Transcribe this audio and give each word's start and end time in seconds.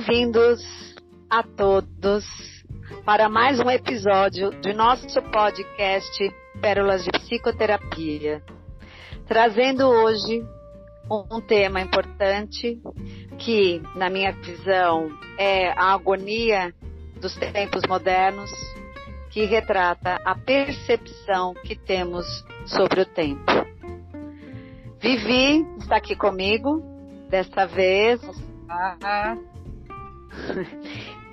Bem-vindos 0.00 0.62
a 1.28 1.42
todos 1.42 2.24
para 3.04 3.28
mais 3.28 3.60
um 3.60 3.68
episódio 3.68 4.50
do 4.62 4.72
nosso 4.72 5.20
podcast 5.30 6.34
Pérolas 6.58 7.04
de 7.04 7.10
Psicoterapia, 7.10 8.42
trazendo 9.28 9.86
hoje 9.86 10.42
um 11.10 11.38
tema 11.42 11.82
importante 11.82 12.80
que, 13.38 13.82
na 13.94 14.08
minha 14.08 14.32
visão, 14.32 15.10
é 15.36 15.70
a 15.72 15.92
agonia 15.92 16.74
dos 17.20 17.36
tempos 17.36 17.82
modernos, 17.86 18.50
que 19.28 19.44
retrata 19.44 20.18
a 20.24 20.34
percepção 20.34 21.52
que 21.52 21.76
temos 21.76 22.24
sobre 22.64 23.02
o 23.02 23.06
tempo. 23.06 23.52
Vivi 24.98 25.62
está 25.78 25.96
aqui 25.96 26.16
comigo, 26.16 26.82
desta 27.28 27.66
vez. 27.66 28.18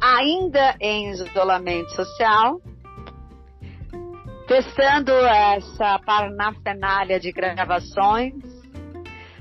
ainda 0.00 0.76
em 0.80 1.10
isolamento 1.10 1.90
social, 1.94 2.60
testando 4.46 5.12
essa 5.12 5.98
parnafernália 6.04 7.20
de 7.20 7.32
gravações, 7.32 8.34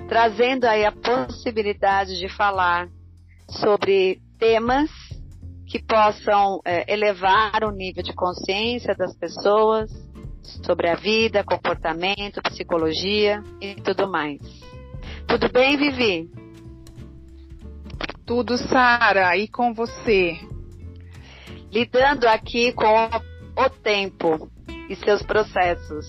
trazendo 0.07 0.65
aí 0.65 0.85
a 0.85 0.91
possibilidade 0.91 2.17
de 2.17 2.29
falar 2.29 2.87
sobre 3.49 4.19
temas 4.37 4.89
que 5.65 5.81
possam 5.83 6.61
é, 6.63 6.91
elevar 6.91 7.63
o 7.63 7.71
nível 7.71 8.01
de 8.01 8.13
consciência 8.13 8.95
das 8.95 9.15
pessoas 9.17 9.91
sobre 10.65 10.89
a 10.89 10.95
vida, 10.95 11.43
comportamento, 11.43 12.41
psicologia 12.43 13.43
e 13.61 13.75
tudo 13.75 14.09
mais. 14.09 14.39
Tudo 15.27 15.51
bem, 15.51 15.77
Vivi? 15.77 16.29
Tudo, 18.27 18.57
Sara, 18.57 19.37
e 19.37 19.47
com 19.47 19.73
você? 19.73 20.37
Lidando 21.71 22.27
aqui 22.27 22.73
com 22.73 22.83
o 22.83 23.69
tempo 23.81 24.51
e 24.89 24.97
seus 24.97 25.23
processos. 25.23 26.05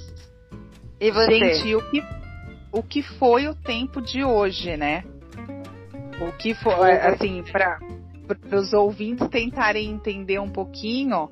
E 1.01 1.13
você? 1.13 1.55
Gente, 1.55 1.77
o 1.77 1.91
que, 1.91 2.03
o 2.73 2.83
que 2.83 3.03
foi 3.03 3.47
o 3.47 3.55
tempo 3.55 4.03
de 4.03 4.25
hoje, 4.25 4.77
né? 4.77 5.05
O 6.21 6.33
que 6.37 6.55
foi, 6.55 6.91
assim, 6.91 7.45
para 7.45 7.79
os 8.53 8.73
ouvintes 8.73 9.29
tentarem 9.29 9.89
entender 9.89 10.41
um 10.41 10.51
pouquinho, 10.51 11.31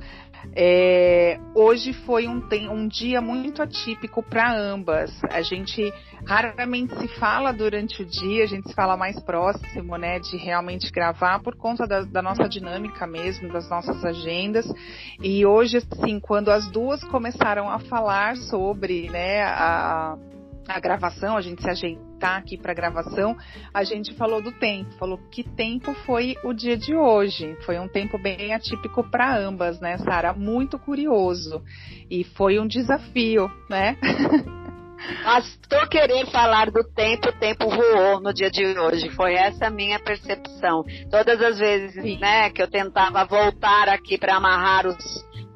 é, 0.54 1.38
hoje 1.54 1.92
foi 1.92 2.26
um, 2.26 2.42
um, 2.70 2.88
dia 2.88 3.20
muito 3.20 3.62
atípico 3.62 4.22
para 4.22 4.54
ambas. 4.56 5.10
A 5.30 5.42
gente 5.42 5.92
raramente 6.24 6.94
se 6.98 7.08
fala 7.18 7.52
durante 7.52 8.02
o 8.02 8.06
dia, 8.06 8.44
a 8.44 8.46
gente 8.46 8.68
se 8.68 8.74
fala 8.74 8.96
mais 8.96 9.18
próximo, 9.20 9.96
né, 9.96 10.18
de 10.18 10.36
realmente 10.36 10.90
gravar 10.90 11.40
por 11.40 11.56
conta 11.56 11.86
da, 11.86 12.02
da 12.02 12.22
nossa 12.22 12.48
dinâmica 12.48 13.06
mesmo, 13.06 13.52
das 13.52 13.68
nossas 13.68 14.04
agendas. 14.04 14.66
E 15.22 15.44
hoje, 15.44 15.78
assim, 15.78 16.20
quando 16.20 16.50
as 16.50 16.70
duas 16.70 17.02
começaram 17.04 17.70
a 17.70 17.78
falar 17.78 18.36
sobre, 18.36 19.08
né, 19.10 19.42
a, 19.42 20.16
a 20.68 20.80
gravação, 20.80 21.36
a 21.36 21.40
gente 21.40 21.62
se 21.62 21.70
ajeitar 22.16 22.38
aqui 22.38 22.56
para 22.56 22.72
a 22.72 22.74
gravação, 22.74 23.36
a 23.72 23.84
gente 23.84 24.14
falou 24.14 24.42
do 24.42 24.52
tempo, 24.52 24.90
falou 24.98 25.18
que 25.30 25.42
tempo 25.42 25.94
foi 26.06 26.34
o 26.42 26.52
dia 26.52 26.76
de 26.76 26.94
hoje. 26.94 27.56
Foi 27.64 27.78
um 27.78 27.88
tempo 27.88 28.18
bem 28.18 28.54
atípico 28.54 29.04
para 29.04 29.36
ambas, 29.36 29.80
né, 29.80 29.98
Sara? 29.98 30.32
Muito 30.32 30.78
curioso. 30.78 31.62
E 32.10 32.24
foi 32.24 32.58
um 32.58 32.66
desafio, 32.66 33.50
né? 33.68 33.96
Mas 35.24 35.58
tô 35.68 35.86
querendo 35.88 36.30
falar 36.30 36.70
do 36.70 36.82
tempo, 36.82 37.28
o 37.28 37.32
tempo 37.32 37.68
voou 37.68 38.20
no 38.20 38.32
dia 38.32 38.50
de 38.50 38.64
hoje. 38.64 39.10
Foi 39.10 39.34
essa 39.34 39.66
a 39.66 39.70
minha 39.70 40.00
percepção. 40.00 40.84
Todas 41.10 41.40
as 41.40 41.58
vezes, 41.58 42.18
né, 42.18 42.50
que 42.50 42.62
eu 42.62 42.68
tentava 42.68 43.24
voltar 43.24 43.88
aqui 43.90 44.18
para 44.18 44.36
amarrar 44.36 44.86
os 44.86 44.96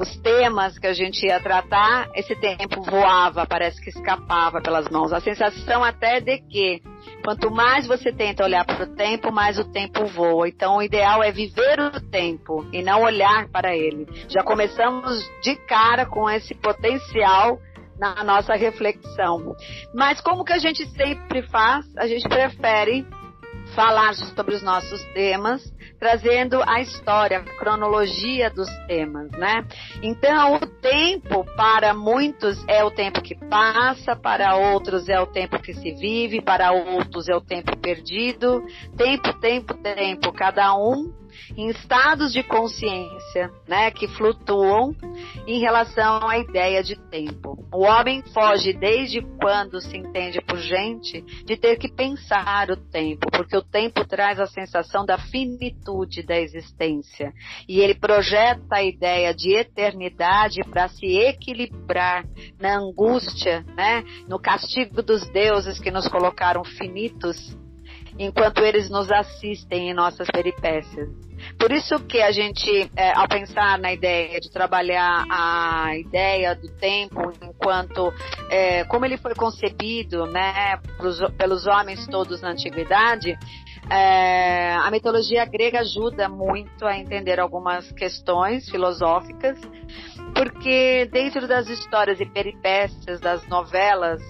os 0.01 0.17
temas 0.17 0.79
que 0.79 0.87
a 0.87 0.95
gente 0.95 1.27
ia 1.27 1.39
tratar, 1.41 2.09
esse 2.15 2.35
tempo 2.35 2.81
voava, 2.83 3.47
parece 3.47 3.79
que 3.83 3.91
escapava 3.91 4.59
pelas 4.63 4.89
mãos. 4.89 5.13
A 5.13 5.21
sensação 5.21 5.85
até 5.85 6.21
de 6.21 6.39
que 6.39 6.81
quanto 7.23 7.51
mais 7.51 7.87
você 7.87 8.11
tenta 8.11 8.43
olhar 8.43 8.65
para 8.65 8.85
o 8.85 8.97
tempo, 8.97 9.31
mais 9.31 9.59
o 9.59 9.65
tempo 9.71 10.07
voa. 10.07 10.49
Então 10.49 10.79
o 10.79 10.83
ideal 10.83 11.23
é 11.23 11.31
viver 11.31 11.79
o 11.79 12.01
tempo 12.01 12.67
e 12.73 12.83
não 12.83 13.03
olhar 13.03 13.49
para 13.49 13.77
ele. 13.77 14.07
Já 14.27 14.43
começamos 14.43 15.23
de 15.43 15.55
cara 15.67 16.07
com 16.07 16.31
esse 16.31 16.55
potencial 16.55 17.59
na 17.99 18.25
nossa 18.25 18.55
reflexão. 18.55 19.55
Mas 19.95 20.19
como 20.23 20.47
que 20.47 20.55
a 20.55 20.59
gente 20.59 20.87
sempre 20.93 21.43
faz, 21.49 21.85
a 21.99 22.07
gente 22.07 22.27
prefere 22.27 23.07
falar 23.75 24.15
sobre 24.15 24.55
os 24.55 24.63
nossos 24.63 25.03
temas, 25.13 25.63
trazendo 25.99 26.63
a 26.67 26.81
história, 26.81 27.39
a 27.39 27.59
cronologia 27.59 28.51
dos 28.51 28.69
temas, 28.87 29.31
né? 29.33 29.65
Então, 30.03 30.57
o 30.57 30.67
tempo 30.81 31.45
para 31.57 31.95
muitos 31.95 32.63
é 32.67 32.83
o 32.83 32.91
tempo 32.91 33.23
que 33.23 33.35
passa, 33.35 34.17
para 34.17 34.57
outros 34.57 35.09
é 35.09 35.21
o 35.21 35.27
tempo 35.27 35.61
que 35.61 35.75
se 35.75 35.93
vive, 35.93 36.41
para 36.41 36.73
outros 36.73 37.29
é 37.29 37.35
o 37.35 37.41
tempo 37.41 37.77
perdido. 37.77 38.63
Tempo, 38.97 39.33
tempo, 39.41 39.75
tempo, 39.75 40.33
cada 40.33 40.75
um 40.75 41.20
em 41.57 41.69
estados 41.69 42.33
de 42.33 42.43
consciência, 42.43 43.51
né, 43.67 43.91
que 43.91 44.09
flutuam 44.09 44.95
em 45.47 45.61
relação 45.61 46.29
à 46.29 46.39
ideia 46.39 46.83
de 46.83 46.97
tempo. 47.09 47.67
O 47.73 47.85
homem 47.85 48.23
foge 48.33 48.73
desde 48.73 49.23
quando 49.41 49.81
se 49.81 49.97
entende 49.97 50.41
por 50.41 50.59
gente 50.59 51.23
de 51.45 51.57
ter 51.57 51.77
que 51.77 51.91
pensar 51.91 52.71
o 52.71 52.77
tempo, 52.77 53.31
porque 53.31 53.57
o 53.57 53.63
tempo 53.63 54.05
traz 54.07 54.41
a 54.41 54.47
sensação 54.47 55.05
da 55.05 55.19
finitude 55.19 56.23
da 56.23 56.39
existência 56.39 57.33
e 57.69 57.81
ele 57.81 57.95
projeta 57.95 58.77
a 58.77 58.83
ideia 58.83 59.35
de 59.35 59.55
eternidade 59.55 60.63
para 60.65 60.89
se 60.89 61.07
equilibrar 61.19 62.25
na 62.59 62.79
angústia, 62.79 63.65
né, 63.77 64.03
no 64.29 64.39
castigo 64.39 65.03
dos 65.03 65.29
deuses 65.31 65.79
que 65.79 65.91
nos 65.91 66.09
colocaram 66.09 66.65
finitos 66.65 67.57
enquanto 68.21 68.63
eles 68.63 68.91
nos 68.91 69.11
assistem 69.11 69.91
em 69.91 69.95
nossas 69.95 70.29
peripécias. 70.31 71.09
Por 71.59 71.73
isso 71.73 71.99
que 72.01 72.21
a 72.21 72.31
gente, 72.31 72.91
é, 72.95 73.13
ao 73.17 73.27
pensar 73.27 73.79
na 73.79 73.95
ideia 73.95 74.39
de 74.39 74.51
trabalhar 74.51 75.25
a 75.31 75.97
ideia 75.97 76.55
do 76.55 76.69
tempo 76.77 77.33
enquanto 77.43 78.13
é, 78.51 78.85
como 78.85 79.07
ele 79.07 79.17
foi 79.17 79.35
concebido, 79.35 80.27
né, 80.27 80.77
pros, 80.99 81.19
pelos 81.39 81.67
homens 81.67 82.07
todos 82.09 82.43
na 82.43 82.51
antiguidade, 82.51 83.39
é, 83.91 84.75
a 84.75 84.91
mitologia 84.91 85.47
grega 85.47 85.81
ajuda 85.81 86.29
muito 86.29 86.85
a 86.85 86.99
entender 86.99 87.41
algumas 87.41 87.91
questões 87.93 88.69
filosóficas, 88.69 89.59
porque 90.35 91.09
dentro 91.11 91.49
das 91.49 91.71
histórias 91.71 92.21
e 92.21 92.27
peripécias 92.27 93.19
das 93.19 93.49
novelas 93.49 94.21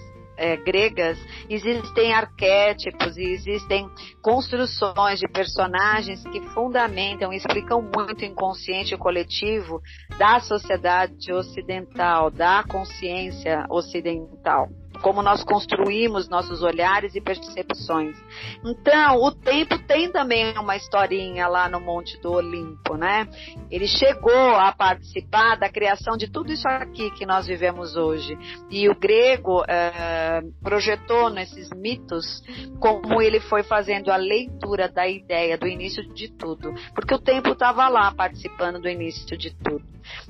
é, 0.41 0.57
gregas, 0.57 1.19
existem 1.51 2.15
arquétipos 2.15 3.19
e 3.19 3.23
existem 3.23 3.87
construções 4.23 5.21
de 5.21 5.29
personagens 5.29 6.25
que 6.25 6.41
fundamentam 6.55 7.31
e 7.31 7.37
explicam 7.37 7.83
muito 7.83 8.23
o 8.23 8.25
inconsciente 8.25 8.97
coletivo 8.97 9.83
da 10.19 10.41
sociedade 10.41 11.31
ocidental, 11.31 12.31
da 12.31 12.65
consciência 12.67 13.67
ocidental 13.69 14.69
como 15.00 15.23
nós 15.23 15.43
construímos 15.43 16.29
nossos 16.29 16.62
olhares 16.62 17.14
e 17.14 17.20
percepções. 17.20 18.17
Então, 18.64 19.17
o 19.23 19.32
tempo 19.32 19.79
tem 19.87 20.11
também 20.11 20.56
uma 20.58 20.76
historinha 20.76 21.49
lá 21.49 21.69
no 21.69 21.81
Monte 21.81 22.20
do 22.20 22.32
Olimpo, 22.32 22.97
né? 22.97 23.29
Ele 23.70 23.87
chegou 23.87 24.55
a 24.56 24.73
participar 24.73 25.56
da 25.56 25.69
criação 25.69 26.17
de 26.17 26.31
tudo 26.31 26.52
isso 26.52 26.69
aqui 26.69 27.11
que 27.12 27.26
nós 27.26 27.47
vivemos 27.47 27.97
hoje. 27.97 28.37
E 28.70 28.88
o 28.88 28.94
grego 28.94 29.64
é, 29.69 30.43
projetou 30.62 31.31
nesses 31.31 31.70
mitos 31.70 32.43
como 32.79 33.20
ele 33.20 33.41
foi 33.41 33.62
fazendo 33.62 34.11
a 34.11 34.17
leitura 34.17 34.88
da 34.88 35.08
ideia 35.08 35.56
do 35.56 35.67
início 35.67 36.02
de 36.14 36.29
tudo, 36.29 36.73
porque 36.94 37.14
o 37.14 37.19
tempo 37.19 37.50
estava 37.50 37.88
lá 37.88 38.12
participando 38.12 38.81
do 38.81 38.88
início 38.88 39.37
de 39.37 39.55
tudo. 39.56 39.85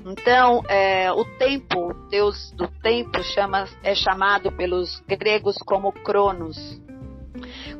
Então, 0.05 0.63
é, 0.67 1.11
o 1.11 1.23
tempo, 1.37 1.93
Deus 2.09 2.51
do 2.51 2.67
tempo, 2.67 3.23
chama, 3.23 3.67
é 3.83 3.93
chamado 3.95 4.51
pelos 4.51 5.01
gregos 5.07 5.57
como 5.65 5.91
Cronos. 5.91 6.81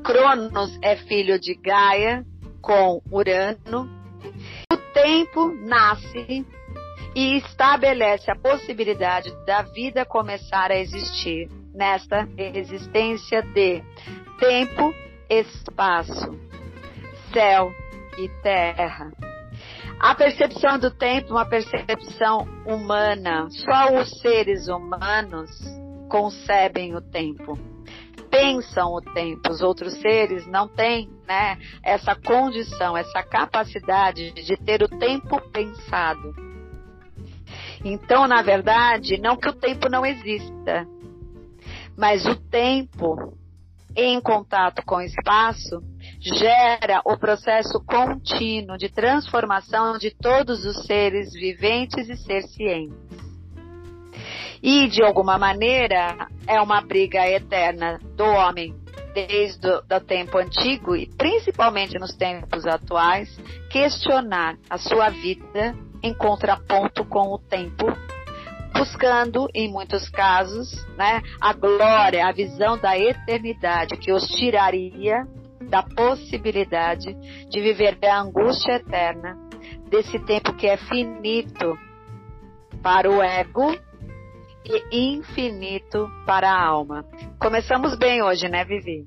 Cronos 0.04 0.78
é 0.82 0.96
filho 0.96 1.40
de 1.40 1.56
Gaia 1.56 2.26
com 2.62 3.02
Urano. 3.12 3.90
O 4.72 4.78
tempo 4.94 5.48
nasce 5.48 6.46
e 7.16 7.38
estabelece 7.38 8.32
a 8.32 8.36
possibilidade 8.36 9.32
da 9.46 9.64
vida 9.64 10.06
começar 10.06 10.72
a 10.72 10.78
existir 10.78 11.50
nesta 11.74 12.28
existência 12.38 13.42
de 13.42 13.82
tempo, 14.40 14.94
espaço, 15.30 16.38
céu 17.34 17.72
e 18.18 18.30
terra. 18.42 19.12
A 20.02 20.16
percepção 20.16 20.80
do 20.80 20.90
tempo 20.90 21.30
é 21.30 21.32
uma 21.32 21.46
percepção 21.46 22.48
humana. 22.66 23.48
Só 23.52 24.00
os 24.02 24.10
seres 24.20 24.68
humanos 24.68 25.52
concebem 26.10 26.96
o 26.96 27.02
tempo. 27.02 27.56
pensam 28.32 28.94
o 28.94 29.02
tempo. 29.02 29.52
Os 29.52 29.62
outros 29.62 29.94
seres 30.02 30.48
não 30.48 30.68
têm 30.68 31.08
né, 31.28 31.56
essa 31.84 32.16
condição, 32.16 32.98
essa 32.98 33.22
capacidade 33.22 34.32
de 34.32 34.58
ter 34.58 34.82
o 34.82 34.88
tempo 34.88 35.40
pensado. 35.52 36.34
Então, 37.86 38.28
na 38.28 38.42
verdade, 38.42 39.20
não 39.20 39.38
que 39.38 39.50
o 39.50 39.54
tempo 39.54 39.88
não 39.88 40.04
exista, 40.04 40.88
mas 41.96 42.26
o 42.26 42.36
tempo 42.36 43.38
em 43.96 44.20
contato 44.20 44.82
com 44.84 44.96
o 44.96 45.02
espaço 45.02 45.91
gera 46.22 47.02
o 47.04 47.18
processo 47.18 47.84
contínuo 47.84 48.78
de 48.78 48.90
transformação 48.90 49.98
de 49.98 50.12
todos 50.12 50.64
os 50.64 50.86
seres 50.86 51.34
viventes 51.34 52.08
e 52.08 52.16
ser 52.16 52.44
cientes. 52.44 52.96
E, 54.62 54.88
de 54.88 55.04
alguma 55.04 55.40
maneira, 55.40 56.28
é 56.46 56.62
uma 56.62 56.82
briga 56.82 57.28
eterna 57.28 58.00
do 58.16 58.24
homem 58.24 58.76
desde 59.16 59.68
o 59.68 60.00
tempo 60.00 60.38
antigo 60.38 60.96
e 60.96 61.08
principalmente 61.18 61.98
nos 61.98 62.16
tempos 62.16 62.66
atuais, 62.68 63.36
questionar 63.70 64.58
a 64.70 64.78
sua 64.78 65.10
vida 65.10 65.76
em 66.04 66.14
contraponto 66.14 67.04
com 67.06 67.34
o 67.34 67.40
tempo, 67.40 67.86
buscando, 68.74 69.48
em 69.54 69.70
muitos 69.70 70.08
casos, 70.10 70.72
né, 70.96 71.22
a 71.42 71.52
glória, 71.54 72.26
a 72.26 72.32
visão 72.32 72.78
da 72.78 72.98
eternidade 72.98 73.98
que 73.98 74.14
os 74.14 74.26
tiraria 74.28 75.28
da 75.72 75.82
possibilidade 75.82 77.16
de 77.50 77.62
viver 77.62 77.98
a 78.04 78.22
angústia 78.22 78.74
eterna 78.74 79.38
desse 79.90 80.20
tempo 80.26 80.54
que 80.54 80.68
é 80.68 80.76
finito 80.76 81.80
para 82.84 83.10
o 83.10 83.24
ego 83.24 83.74
e 84.92 85.16
infinito 85.16 86.12
para 86.26 86.52
a 86.52 86.62
alma. 86.62 87.06
Começamos 87.40 87.98
bem 87.98 88.22
hoje, 88.22 88.50
né, 88.50 88.66
Vivi? 88.66 89.06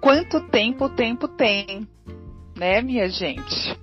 Quanto 0.00 0.48
tempo 0.48 0.84
o 0.84 0.94
tempo 0.94 1.26
tem, 1.26 1.86
né, 2.56 2.80
minha 2.80 3.08
gente? 3.08 3.76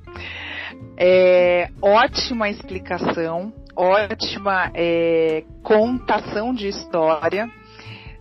É, 0.98 1.70
ótima 1.82 2.50
explicação, 2.50 3.52
ótima 3.76 4.72
é, 4.74 5.44
contação 5.62 6.54
de 6.54 6.70
história. 6.70 7.50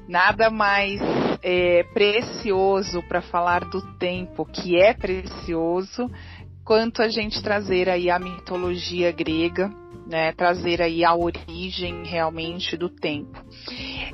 Nada 0.08 0.50
mais 0.50 1.00
é, 1.44 1.82
precioso 1.92 3.02
para 3.02 3.20
falar 3.20 3.66
do 3.66 3.82
tempo, 3.98 4.46
que 4.46 4.80
é 4.80 4.94
precioso, 4.94 6.10
quanto 6.64 7.02
a 7.02 7.08
gente 7.08 7.42
trazer 7.42 7.90
aí 7.90 8.10
a 8.10 8.18
mitologia 8.18 9.12
grega, 9.12 9.70
né, 10.06 10.32
trazer 10.32 10.80
aí 10.80 11.04
a 11.04 11.14
origem 11.14 12.02
realmente 12.04 12.78
do 12.78 12.88
tempo. 12.88 13.38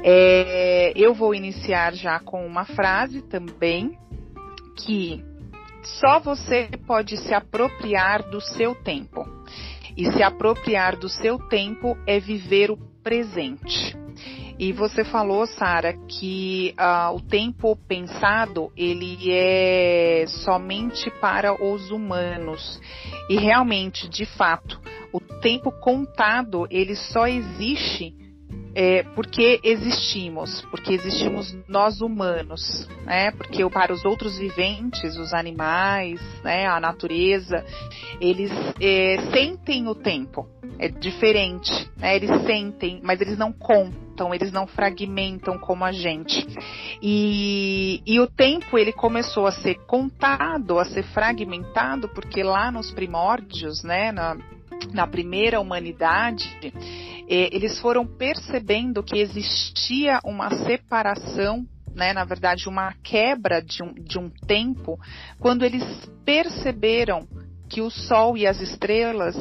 É, 0.02 0.92
eu 0.96 1.14
vou 1.14 1.32
iniciar 1.32 1.94
já 1.94 2.18
com 2.18 2.44
uma 2.44 2.64
frase 2.64 3.22
também 3.22 3.96
que 4.84 5.22
só 5.82 6.18
você 6.18 6.68
pode 6.86 7.16
se 7.16 7.32
apropriar 7.32 8.28
do 8.28 8.40
seu 8.40 8.74
tempo. 8.74 9.24
E 9.96 10.10
se 10.12 10.22
apropriar 10.22 10.96
do 10.96 11.08
seu 11.08 11.38
tempo 11.38 11.96
é 12.06 12.18
viver 12.18 12.70
o 12.70 12.76
presente. 13.02 13.96
E 14.60 14.74
você 14.74 15.02
falou, 15.04 15.46
Sara, 15.46 15.94
que 16.06 16.74
uh, 16.78 17.16
o 17.16 17.20
tempo 17.22 17.74
pensado 17.88 18.70
ele 18.76 19.16
é 19.32 20.26
somente 20.26 21.10
para 21.12 21.54
os 21.64 21.90
humanos. 21.90 22.78
E 23.30 23.36
realmente, 23.36 24.06
de 24.06 24.26
fato, 24.26 24.78
o 25.14 25.18
tempo 25.18 25.72
contado 25.72 26.66
ele 26.70 26.94
só 26.94 27.26
existe 27.26 28.14
é, 28.82 29.02
porque 29.14 29.60
existimos, 29.62 30.62
porque 30.70 30.94
existimos 30.94 31.54
nós 31.68 32.00
humanos, 32.00 32.88
né? 33.04 33.30
Porque 33.32 33.68
para 33.68 33.92
os 33.92 34.06
outros 34.06 34.38
viventes, 34.38 35.18
os 35.18 35.34
animais, 35.34 36.18
né, 36.42 36.66
a 36.66 36.80
natureza, 36.80 37.62
eles 38.18 38.50
é, 38.80 39.18
sentem 39.34 39.86
o 39.86 39.94
tempo. 39.94 40.48
É 40.78 40.88
diferente, 40.88 41.70
né? 41.98 42.16
Eles 42.16 42.30
sentem, 42.46 43.00
mas 43.02 43.20
eles 43.20 43.36
não 43.36 43.52
contam, 43.52 44.32
eles 44.32 44.50
não 44.50 44.66
fragmentam 44.66 45.58
como 45.58 45.84
a 45.84 45.92
gente. 45.92 46.46
E, 47.02 48.00
e 48.06 48.18
o 48.18 48.26
tempo 48.26 48.78
ele 48.78 48.94
começou 48.94 49.46
a 49.46 49.52
ser 49.52 49.74
contado, 49.86 50.78
a 50.78 50.86
ser 50.86 51.02
fragmentado, 51.02 52.08
porque 52.08 52.42
lá 52.42 52.70
nos 52.70 52.90
primórdios, 52.90 53.84
né, 53.84 54.10
na, 54.10 54.38
na 54.92 55.06
primeira 55.06 55.60
humanidade, 55.60 56.48
é, 57.28 57.54
eles 57.54 57.78
foram 57.80 58.06
percebendo 58.06 59.02
que 59.02 59.18
existia 59.18 60.20
uma 60.24 60.50
separação 60.64 61.64
né, 61.94 62.12
na 62.12 62.24
verdade, 62.24 62.68
uma 62.68 62.94
quebra 63.02 63.60
de 63.60 63.82
um, 63.82 63.92
de 63.92 64.18
um 64.18 64.30
tempo, 64.46 64.98
quando 65.38 65.64
eles 65.64 65.82
perceberam 66.24 67.26
que 67.68 67.80
o 67.80 67.90
Sol 67.90 68.36
e 68.36 68.46
as 68.46 68.60
estrelas 68.60 69.34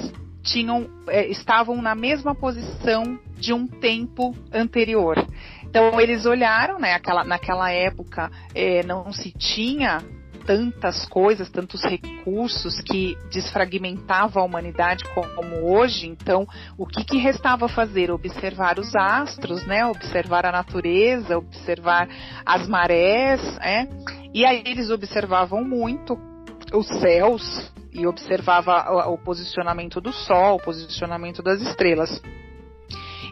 tinham, 0.43 0.89
é, 1.07 1.27
estavam 1.27 1.81
na 1.81 1.95
mesma 1.95 2.33
posição 2.33 3.19
de 3.37 3.53
um 3.53 3.67
tempo 3.67 4.35
anterior. 4.51 5.15
Então 5.63 5.99
eles 5.99 6.25
olharam, 6.25 6.79
né, 6.79 6.93
aquela, 6.93 7.23
naquela 7.23 7.71
época 7.71 8.31
é, 8.55 8.83
não 8.83 9.11
se 9.13 9.31
tinha 9.31 9.99
tantas 10.49 11.05
coisas, 11.05 11.47
tantos 11.47 11.83
recursos 11.83 12.81
que 12.81 13.15
desfragmentava 13.29 14.39
a 14.39 14.43
humanidade 14.43 15.03
como 15.13 15.71
hoje. 15.71 16.07
Então, 16.07 16.47
o 16.75 16.87
que, 16.87 17.05
que 17.05 17.19
restava 17.19 17.67
fazer? 17.67 18.09
Observar 18.09 18.79
os 18.79 18.95
astros, 18.95 19.63
né? 19.67 19.85
Observar 19.85 20.47
a 20.47 20.51
natureza, 20.51 21.37
observar 21.37 22.09
as 22.43 22.67
marés, 22.67 23.39
né? 23.59 23.87
E 24.33 24.43
aí 24.43 24.63
eles 24.65 24.89
observavam 24.89 25.63
muito 25.63 26.17
os 26.73 26.87
céus 26.99 27.71
e 27.93 28.07
observava 28.07 29.07
o 29.07 29.19
posicionamento 29.19 30.01
do 30.01 30.11
sol, 30.11 30.55
o 30.55 30.63
posicionamento 30.63 31.43
das 31.43 31.61
estrelas. 31.61 32.19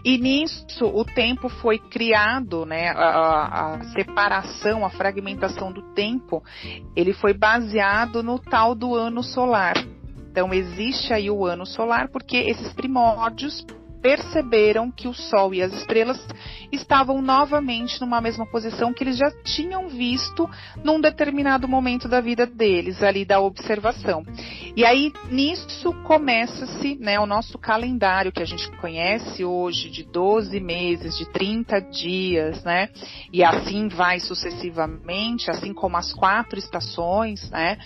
E 0.07 0.17
nisso 0.17 0.85
o 0.85 1.03
tempo 1.03 1.49
foi 1.49 1.77
criado, 1.77 2.65
né, 2.65 2.91
a, 2.91 3.73
a, 3.73 3.83
separação, 3.91 4.85
a 4.85 4.89
fragmentação 4.89 5.69
do 5.69 5.81
tempo, 5.93 6.41
ele 6.95 7.11
foi 7.11 7.33
baseado 7.33 8.23
no 8.23 8.39
tal 8.39 8.73
do 8.73 8.95
ano 8.95 9.21
solar. 9.21 9.75
Então 10.31 10.53
existe 10.53 11.11
aí 11.11 11.29
o 11.29 11.45
ano 11.45 11.65
solar 11.65 12.07
porque 12.07 12.37
esses 12.37 12.71
primórdios 12.71 13.65
perceberam 14.07 14.89
que 14.89 15.05
o 15.05 15.13
Sol 15.13 15.53
e 15.53 15.61
as 15.61 15.73
estrelas 15.73 16.17
estavam 16.71 17.21
novamente 17.21 17.99
numa 17.99 18.21
mesma 18.21 18.45
posição 18.45 18.93
que 18.93 19.03
eles 19.03 19.17
já 19.17 19.29
tinham 19.43 19.89
visto 19.89 20.49
num 20.81 21.01
determinado 21.01 21.67
momento 21.67 22.07
da 22.07 22.21
vida 22.21 22.45
deles, 22.45 23.03
ali 23.03 23.25
da 23.25 23.41
observação. 23.41 24.23
E 24.77 24.85
aí 24.85 25.11
nisso 25.29 25.91
começa-se 26.05 26.95
né, 26.95 27.19
o 27.19 27.25
nosso 27.25 27.57
calendário 27.57 28.31
que 28.31 28.41
a 28.41 28.45
gente 28.45 28.71
conhece 28.77 29.43
hoje 29.43 29.89
de 29.89 30.03
12 30.05 30.57
meses, 30.61 31.17
de 31.17 31.29
30 31.29 31.81
dias, 31.81 32.63
né? 32.63 32.87
E 33.33 33.43
assim 33.43 33.89
vai 33.89 34.21
sucessivamente, 34.21 35.51
assim 35.51 35.73
como 35.73 35.97
as 35.97 36.13
quatro 36.13 36.57
estações, 36.57 37.49
né? 37.51 37.77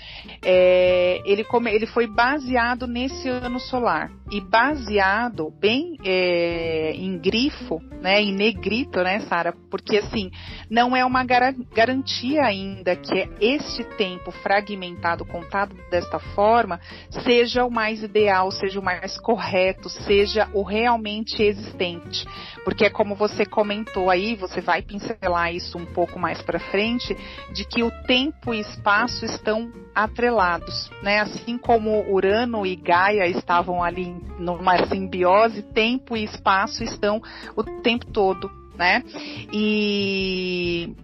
É, 0.45 1.19
ele, 1.25 1.43
come, 1.43 1.73
ele 1.73 1.87
foi 1.87 2.05
baseado 2.05 2.85
nesse 2.85 3.27
ano 3.27 3.59
solar 3.59 4.11
e 4.31 4.39
baseado 4.39 5.51
bem 5.59 5.97
é, 6.11 6.91
em 6.93 7.17
grifo, 7.17 7.81
né, 8.01 8.21
em 8.21 8.33
negrito, 8.33 9.01
né, 9.01 9.21
Sara? 9.21 9.53
Porque 9.69 9.97
assim, 9.97 10.29
não 10.69 10.95
é 10.95 11.05
uma 11.05 11.23
gar 11.23 11.53
garantia 11.73 12.41
ainda 12.43 12.95
que 12.95 13.29
este 13.39 13.83
tempo 13.95 14.31
fragmentado, 14.31 15.23
contado 15.25 15.73
desta 15.89 16.19
forma, 16.19 16.79
seja 17.23 17.63
o 17.63 17.71
mais 17.71 18.03
ideal, 18.03 18.51
seja 18.51 18.79
o 18.79 18.83
mais 18.83 19.17
correto, 19.19 19.87
seja 19.89 20.49
o 20.53 20.63
realmente 20.63 21.41
existente. 21.41 22.25
Porque 22.65 22.85
é 22.85 22.89
como 22.89 23.15
você 23.15 23.45
comentou 23.45 24.09
aí, 24.09 24.35
você 24.35 24.59
vai 24.59 24.81
pincelar 24.81 25.53
isso 25.53 25.77
um 25.77 25.85
pouco 25.85 26.19
mais 26.19 26.41
para 26.41 26.59
frente, 26.59 27.15
de 27.53 27.65
que 27.65 27.83
o 27.83 27.91
tempo 28.05 28.53
e 28.53 28.59
espaço 28.59 29.25
estão 29.25 29.71
atrelados, 29.95 30.89
né? 31.01 31.19
Assim 31.19 31.57
como 31.57 32.11
Urano 32.11 32.65
e 32.65 32.75
Gaia 32.75 33.27
estavam 33.27 33.83
ali 33.83 34.15
numa 34.37 34.85
simbiose, 34.87 35.61
tempo 35.91 36.15
e 36.15 36.23
espaço 36.23 36.83
estão 36.83 37.21
o 37.55 37.63
tempo 37.81 38.05
todo, 38.07 38.49
né? 38.75 39.03
E 39.51 40.95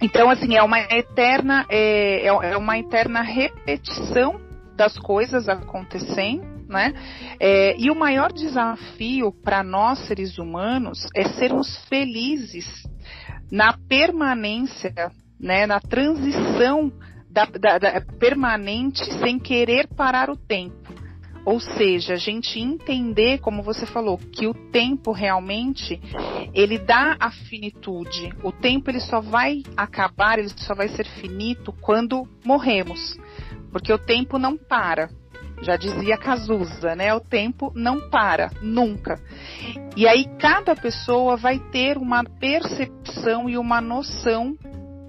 então 0.00 0.30
assim 0.30 0.54
é 0.54 0.62
uma 0.62 0.80
eterna 0.80 1.66
é, 1.68 2.26
é, 2.26 2.52
é 2.52 2.56
uma 2.56 2.78
eterna 2.78 3.22
repetição 3.22 4.40
das 4.76 4.98
coisas 4.98 5.48
acontecendo 5.48 6.54
né? 6.68 6.94
É, 7.38 7.76
e 7.78 7.90
o 7.90 7.94
maior 7.94 8.32
desafio 8.32 9.32
para 9.32 9.62
nós 9.62 10.06
seres 10.06 10.38
humanos 10.38 11.06
é 11.14 11.24
sermos 11.24 11.76
felizes 11.88 12.66
na 13.50 13.76
permanência, 13.88 14.92
né? 15.38 15.66
Na 15.66 15.78
transição 15.78 16.90
da, 17.30 17.44
da, 17.44 17.78
da, 17.78 18.00
permanente 18.18 19.04
sem 19.20 19.38
querer 19.38 19.88
parar 19.88 20.30
o 20.30 20.36
tempo. 20.36 21.03
Ou 21.44 21.60
seja, 21.60 22.14
a 22.14 22.16
gente 22.16 22.58
entender, 22.58 23.38
como 23.38 23.62
você 23.62 23.84
falou, 23.84 24.16
que 24.16 24.46
o 24.46 24.54
tempo 24.54 25.12
realmente 25.12 26.00
ele 26.54 26.78
dá 26.78 27.16
a 27.20 27.30
finitude. 27.30 28.32
O 28.42 28.50
tempo 28.50 28.90
ele 28.90 29.00
só 29.00 29.20
vai 29.20 29.62
acabar, 29.76 30.38
ele 30.38 30.48
só 30.56 30.74
vai 30.74 30.88
ser 30.88 31.04
finito 31.04 31.72
quando 31.80 32.26
morremos. 32.44 33.16
Porque 33.70 33.92
o 33.92 33.98
tempo 33.98 34.38
não 34.38 34.56
para. 34.56 35.10
Já 35.62 35.76
dizia 35.76 36.16
Cazuza, 36.16 36.94
né? 36.94 37.14
O 37.14 37.20
tempo 37.20 37.72
não 37.74 38.08
para, 38.10 38.50
nunca. 38.60 39.20
E 39.96 40.06
aí 40.06 40.26
cada 40.38 40.74
pessoa 40.74 41.36
vai 41.36 41.58
ter 41.58 41.96
uma 41.96 42.24
percepção 42.24 43.48
e 43.48 43.56
uma 43.56 43.80
noção 43.80 44.56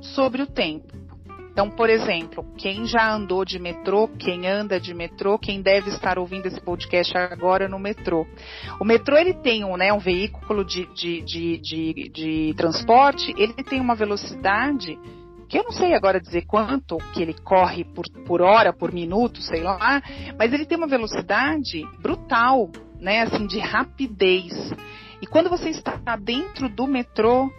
sobre 0.01 0.41
o 0.41 0.47
tempo. 0.47 0.94
Então, 1.55 1.69
por 1.69 1.89
exemplo, 1.89 2.45
quem 2.57 2.85
já 2.85 3.13
andou 3.13 3.45
de 3.45 3.57
metrô, 3.57 4.09
quem 4.09 4.45
anda 4.45 4.77
de 4.77 4.93
metrô, 4.93 5.39
quem 5.39 5.61
deve 5.61 5.89
estar 5.89 6.19
ouvindo 6.19 6.47
esse 6.47 6.59
podcast 6.59 7.17
agora 7.17 7.69
no 7.69 7.79
metrô. 7.79 8.27
O 8.77 8.83
metrô 8.83 9.15
ele 9.15 9.33
tem 9.35 9.63
um, 9.63 9.77
né, 9.77 9.93
um 9.93 9.97
veículo 9.97 10.65
de, 10.65 10.85
de, 10.87 11.21
de, 11.21 11.57
de, 11.59 12.09
de 12.13 12.53
transporte, 12.57 13.33
ele 13.37 13.53
tem 13.53 13.79
uma 13.79 13.95
velocidade 13.95 14.99
que 15.47 15.57
eu 15.57 15.63
não 15.63 15.71
sei 15.71 15.93
agora 15.93 16.19
dizer 16.19 16.41
quanto 16.45 16.97
que 17.13 17.21
ele 17.21 17.33
corre 17.33 17.85
por, 17.85 18.03
por 18.25 18.41
hora, 18.41 18.73
por 18.73 18.91
minuto, 18.91 19.41
sei 19.41 19.63
lá, 19.63 20.03
mas 20.37 20.51
ele 20.51 20.65
tem 20.65 20.77
uma 20.77 20.87
velocidade 20.87 21.87
brutal, 22.01 22.69
né, 22.99 23.21
assim, 23.21 23.47
de 23.47 23.59
rapidez. 23.59 24.51
E 25.21 25.25
quando 25.25 25.49
você 25.49 25.69
está 25.69 26.17
dentro 26.17 26.67
do 26.67 26.85
metrô, 26.85 27.49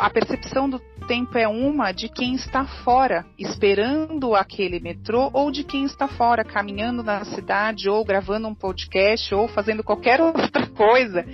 a 0.00 0.08
percepção 0.08 0.70
do 0.70 0.80
tempo 1.06 1.38
é 1.38 1.46
uma 1.46 1.92
de 1.92 2.08
quem 2.08 2.34
está 2.34 2.64
fora, 2.64 3.24
esperando 3.38 4.34
aquele 4.34 4.80
metrô, 4.80 5.30
ou 5.32 5.50
de 5.50 5.64
quem 5.64 5.84
está 5.84 6.08
fora, 6.08 6.44
caminhando 6.44 7.02
na 7.02 7.24
cidade, 7.24 7.88
ou 7.88 8.04
gravando 8.04 8.48
um 8.48 8.54
podcast, 8.54 9.34
ou 9.34 9.48
fazendo 9.48 9.82
qualquer 9.82 10.20
outra 10.22 10.66
coisa 10.66 11.24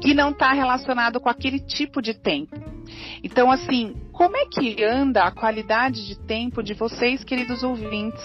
que 0.00 0.14
não 0.14 0.30
está 0.30 0.52
relacionado 0.52 1.20
com 1.20 1.28
aquele 1.28 1.60
tipo 1.60 2.00
de 2.00 2.14
tempo. 2.14 2.56
Então, 3.22 3.50
assim, 3.50 3.94
como 4.12 4.36
é 4.36 4.46
que 4.46 4.82
anda 4.82 5.24
a 5.24 5.30
qualidade 5.30 6.06
de 6.06 6.18
tempo 6.18 6.62
de 6.62 6.74
vocês, 6.74 7.22
queridos 7.22 7.62
ouvintes? 7.62 8.22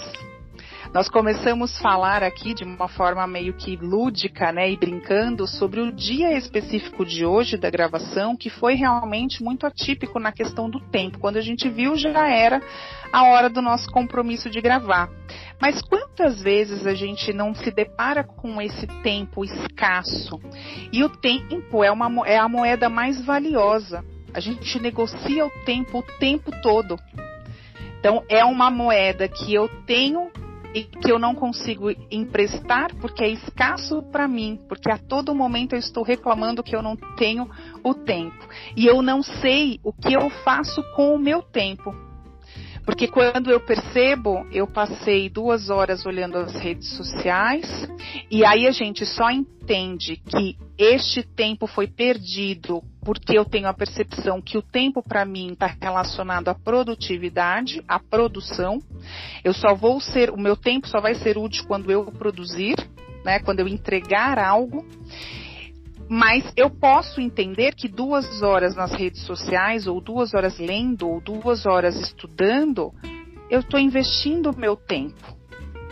Nós 0.94 1.08
começamos 1.08 1.76
a 1.76 1.82
falar 1.82 2.22
aqui 2.22 2.54
de 2.54 2.62
uma 2.62 2.86
forma 2.86 3.26
meio 3.26 3.52
que 3.52 3.74
lúdica, 3.74 4.52
né, 4.52 4.70
e 4.70 4.76
brincando 4.76 5.44
sobre 5.44 5.80
o 5.80 5.90
dia 5.90 6.38
específico 6.38 7.04
de 7.04 7.26
hoje 7.26 7.56
da 7.56 7.68
gravação, 7.68 8.36
que 8.36 8.48
foi 8.48 8.74
realmente 8.74 9.42
muito 9.42 9.66
atípico 9.66 10.20
na 10.20 10.30
questão 10.30 10.70
do 10.70 10.78
tempo. 10.78 11.18
Quando 11.18 11.36
a 11.36 11.40
gente 11.40 11.68
viu, 11.68 11.96
já 11.96 12.28
era 12.28 12.62
a 13.12 13.24
hora 13.24 13.50
do 13.50 13.60
nosso 13.60 13.90
compromisso 13.90 14.48
de 14.48 14.60
gravar. 14.60 15.10
Mas 15.60 15.82
quantas 15.82 16.40
vezes 16.40 16.86
a 16.86 16.94
gente 16.94 17.32
não 17.32 17.56
se 17.56 17.72
depara 17.72 18.22
com 18.22 18.62
esse 18.62 18.86
tempo 19.02 19.44
escasso? 19.44 20.40
E 20.92 21.02
o 21.02 21.08
tempo 21.08 21.82
é, 21.82 21.90
uma, 21.90 22.24
é 22.24 22.38
a 22.38 22.48
moeda 22.48 22.88
mais 22.88 23.20
valiosa. 23.20 24.04
A 24.32 24.38
gente 24.38 24.78
negocia 24.78 25.44
o 25.44 25.50
tempo 25.64 25.98
o 25.98 26.02
tempo 26.20 26.52
todo. 26.62 26.96
Então, 27.98 28.22
é 28.28 28.44
uma 28.44 28.70
moeda 28.70 29.26
que 29.26 29.52
eu 29.52 29.68
tenho 29.86 30.30
e 30.74 30.82
que 30.82 31.10
eu 31.10 31.18
não 31.18 31.34
consigo 31.34 31.88
emprestar 32.10 32.92
porque 32.96 33.22
é 33.22 33.28
escasso 33.30 34.02
para 34.02 34.26
mim, 34.26 34.60
porque 34.68 34.90
a 34.90 34.98
todo 34.98 35.34
momento 35.34 35.74
eu 35.74 35.78
estou 35.78 36.02
reclamando 36.02 36.62
que 36.62 36.74
eu 36.74 36.82
não 36.82 36.96
tenho 37.16 37.48
o 37.82 37.94
tempo. 37.94 38.48
E 38.76 38.84
eu 38.84 39.00
não 39.00 39.22
sei 39.22 39.78
o 39.84 39.92
que 39.92 40.12
eu 40.12 40.28
faço 40.44 40.82
com 40.94 41.14
o 41.14 41.18
meu 41.18 41.42
tempo. 41.42 42.03
Porque 42.84 43.08
quando 43.08 43.50
eu 43.50 43.60
percebo, 43.60 44.46
eu 44.52 44.66
passei 44.66 45.28
duas 45.30 45.70
horas 45.70 46.04
olhando 46.04 46.36
as 46.36 46.54
redes 46.54 46.90
sociais, 46.96 47.88
e 48.30 48.44
aí 48.44 48.66
a 48.66 48.70
gente 48.70 49.06
só 49.06 49.30
entende 49.30 50.16
que 50.16 50.56
este 50.76 51.22
tempo 51.22 51.66
foi 51.66 51.86
perdido 51.86 52.82
porque 53.00 53.38
eu 53.38 53.44
tenho 53.44 53.68
a 53.68 53.74
percepção 53.74 54.40
que 54.40 54.58
o 54.58 54.62
tempo 54.62 55.02
para 55.02 55.24
mim 55.24 55.52
está 55.52 55.66
relacionado 55.80 56.48
à 56.48 56.54
produtividade, 56.54 57.82
à 57.88 57.98
produção. 57.98 58.78
Eu 59.42 59.54
só 59.54 59.74
vou 59.74 60.00
ser, 60.00 60.30
o 60.30 60.38
meu 60.38 60.56
tempo 60.56 60.88
só 60.88 61.00
vai 61.00 61.14
ser 61.14 61.38
útil 61.38 61.64
quando 61.66 61.90
eu 61.90 62.04
produzir, 62.04 62.76
né, 63.24 63.38
quando 63.38 63.60
eu 63.60 63.68
entregar 63.68 64.38
algo. 64.38 64.84
Mas 66.08 66.52
eu 66.56 66.68
posso 66.68 67.20
entender 67.20 67.74
que 67.74 67.88
duas 67.88 68.42
horas 68.42 68.76
nas 68.76 68.92
redes 68.92 69.22
sociais, 69.22 69.86
ou 69.86 70.00
duas 70.00 70.34
horas 70.34 70.58
lendo, 70.58 71.08
ou 71.08 71.20
duas 71.20 71.64
horas 71.66 71.96
estudando, 71.96 72.92
eu 73.50 73.60
estou 73.60 73.80
investindo 73.80 74.50
o 74.50 74.56
meu 74.56 74.76
tempo. 74.76 75.14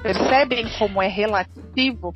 Percebem 0.02 0.66
como 0.78 1.00
é 1.00 1.08
relativo? 1.08 2.14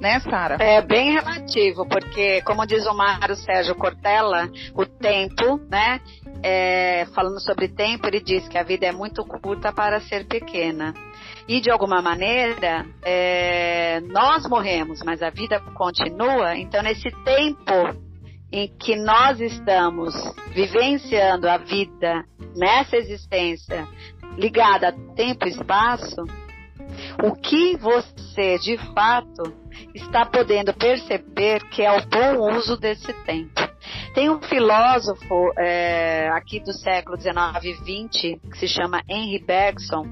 Né, 0.00 0.20
Sara? 0.20 0.56
É 0.60 0.80
bem 0.80 1.12
relativo, 1.12 1.84
porque, 1.88 2.40
como 2.42 2.64
diz 2.64 2.86
o 2.86 2.94
Mário 2.94 3.34
Sérgio 3.34 3.74
Cortella, 3.74 4.48
o 4.72 4.86
tempo, 4.86 5.60
né? 5.68 6.00
É, 6.40 7.04
falando 7.14 7.40
sobre 7.40 7.66
tempo, 7.66 8.06
ele 8.06 8.20
diz 8.20 8.46
que 8.46 8.56
a 8.56 8.62
vida 8.62 8.86
é 8.86 8.92
muito 8.92 9.24
curta 9.24 9.72
para 9.72 10.00
ser 10.00 10.24
pequena. 10.26 10.94
E 11.48 11.62
de 11.62 11.70
alguma 11.70 12.02
maneira, 12.02 12.84
é, 13.02 14.00
nós 14.00 14.46
morremos, 14.46 15.02
mas 15.02 15.22
a 15.22 15.30
vida 15.30 15.58
continua. 15.74 16.54
Então, 16.58 16.82
nesse 16.82 17.10
tempo 17.24 17.72
em 18.52 18.68
que 18.68 18.94
nós 18.96 19.40
estamos 19.40 20.14
vivenciando 20.50 21.48
a 21.48 21.56
vida 21.56 22.24
nessa 22.54 22.98
existência 22.98 23.88
ligada 24.36 24.88
a 24.88 25.14
tempo 25.14 25.46
e 25.46 25.50
espaço, 25.50 26.22
o 27.22 27.34
que 27.34 27.76
você 27.76 28.58
de 28.58 28.76
fato 28.94 29.54
está 29.94 30.26
podendo 30.26 30.74
perceber 30.74 31.64
que 31.70 31.82
é 31.82 31.92
o 31.92 32.06
bom 32.06 32.56
uso 32.56 32.76
desse 32.76 33.12
tempo. 33.24 33.77
Tem 34.14 34.30
um 34.30 34.40
filósofo 34.42 35.52
é, 35.58 36.28
aqui 36.30 36.60
do 36.60 36.72
século 36.72 37.20
XIX 37.20 37.64
e 37.64 37.74
XX 37.74 38.40
que 38.50 38.58
se 38.58 38.68
chama 38.68 39.02
Henry 39.08 39.42
Bergson. 39.44 40.06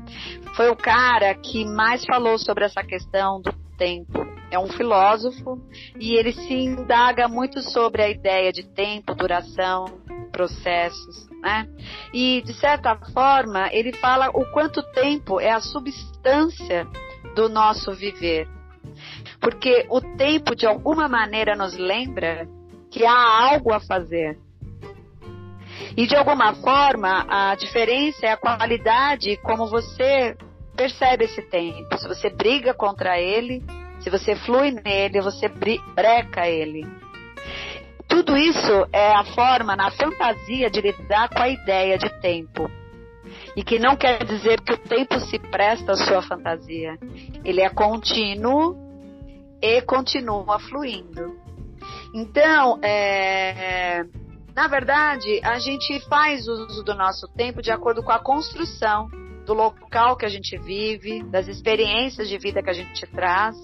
Foi 0.54 0.70
o 0.70 0.76
cara 0.76 1.34
que 1.34 1.64
mais 1.64 2.04
falou 2.04 2.38
sobre 2.38 2.64
essa 2.64 2.82
questão 2.82 3.40
do 3.40 3.52
tempo. 3.76 4.26
É 4.50 4.58
um 4.58 4.68
filósofo 4.68 5.60
e 5.98 6.14
ele 6.14 6.32
se 6.32 6.54
indaga 6.54 7.28
muito 7.28 7.60
sobre 7.62 8.02
a 8.02 8.08
ideia 8.08 8.52
de 8.52 8.62
tempo, 8.62 9.14
duração, 9.14 9.86
processos, 10.32 11.28
né? 11.40 11.66
E 12.12 12.42
de 12.42 12.54
certa 12.54 12.96
forma 13.12 13.68
ele 13.72 13.92
fala 13.94 14.28
o 14.30 14.44
quanto 14.52 14.82
tempo 14.92 15.40
é 15.40 15.50
a 15.50 15.60
substância 15.60 16.86
do 17.34 17.48
nosso 17.48 17.92
viver. 17.92 18.48
Porque 19.40 19.86
o 19.90 20.00
tempo 20.16 20.54
de 20.54 20.66
alguma 20.66 21.08
maneira 21.08 21.54
nos 21.54 21.76
lembra 21.76 22.48
que 22.96 23.04
há 23.04 23.52
algo 23.52 23.74
a 23.74 23.80
fazer. 23.80 24.38
E 25.94 26.06
de 26.06 26.16
alguma 26.16 26.54
forma, 26.54 27.26
a 27.28 27.54
diferença 27.54 28.24
é 28.24 28.32
a 28.32 28.38
qualidade 28.38 29.36
como 29.42 29.66
você 29.66 30.34
percebe 30.74 31.26
esse 31.26 31.42
tempo. 31.42 31.98
Se 31.98 32.08
você 32.08 32.30
briga 32.30 32.72
contra 32.72 33.20
ele, 33.20 33.62
se 34.00 34.08
você 34.08 34.34
flui 34.34 34.70
nele, 34.70 35.20
você 35.20 35.46
breca 35.94 36.48
ele. 36.48 36.86
Tudo 38.08 38.34
isso 38.34 38.88
é 38.90 39.12
a 39.14 39.24
forma, 39.24 39.76
na 39.76 39.90
fantasia, 39.90 40.70
de 40.70 40.80
lidar 40.80 41.28
com 41.28 41.42
a 41.42 41.50
ideia 41.50 41.98
de 41.98 42.08
tempo. 42.22 42.70
E 43.54 43.62
que 43.62 43.78
não 43.78 43.94
quer 43.94 44.24
dizer 44.24 44.58
que 44.62 44.72
o 44.72 44.78
tempo 44.78 45.20
se 45.20 45.38
presta 45.38 45.92
à 45.92 45.96
sua 45.96 46.22
fantasia. 46.22 46.96
Ele 47.44 47.60
é 47.60 47.68
contínuo 47.68 48.74
e 49.60 49.82
continua 49.82 50.58
fluindo. 50.60 51.45
Então, 52.16 52.80
é, 52.82 54.02
na 54.54 54.66
verdade, 54.68 55.38
a 55.44 55.58
gente 55.58 56.00
faz 56.08 56.48
uso 56.48 56.82
do 56.82 56.94
nosso 56.94 57.28
tempo 57.28 57.60
de 57.60 57.70
acordo 57.70 58.02
com 58.02 58.10
a 58.10 58.18
construção 58.18 59.10
do 59.44 59.52
local 59.52 60.16
que 60.16 60.24
a 60.24 60.28
gente 60.30 60.56
vive, 60.56 61.22
das 61.24 61.46
experiências 61.46 62.26
de 62.26 62.38
vida 62.38 62.62
que 62.62 62.70
a 62.70 62.72
gente 62.72 63.06
traz 63.08 63.54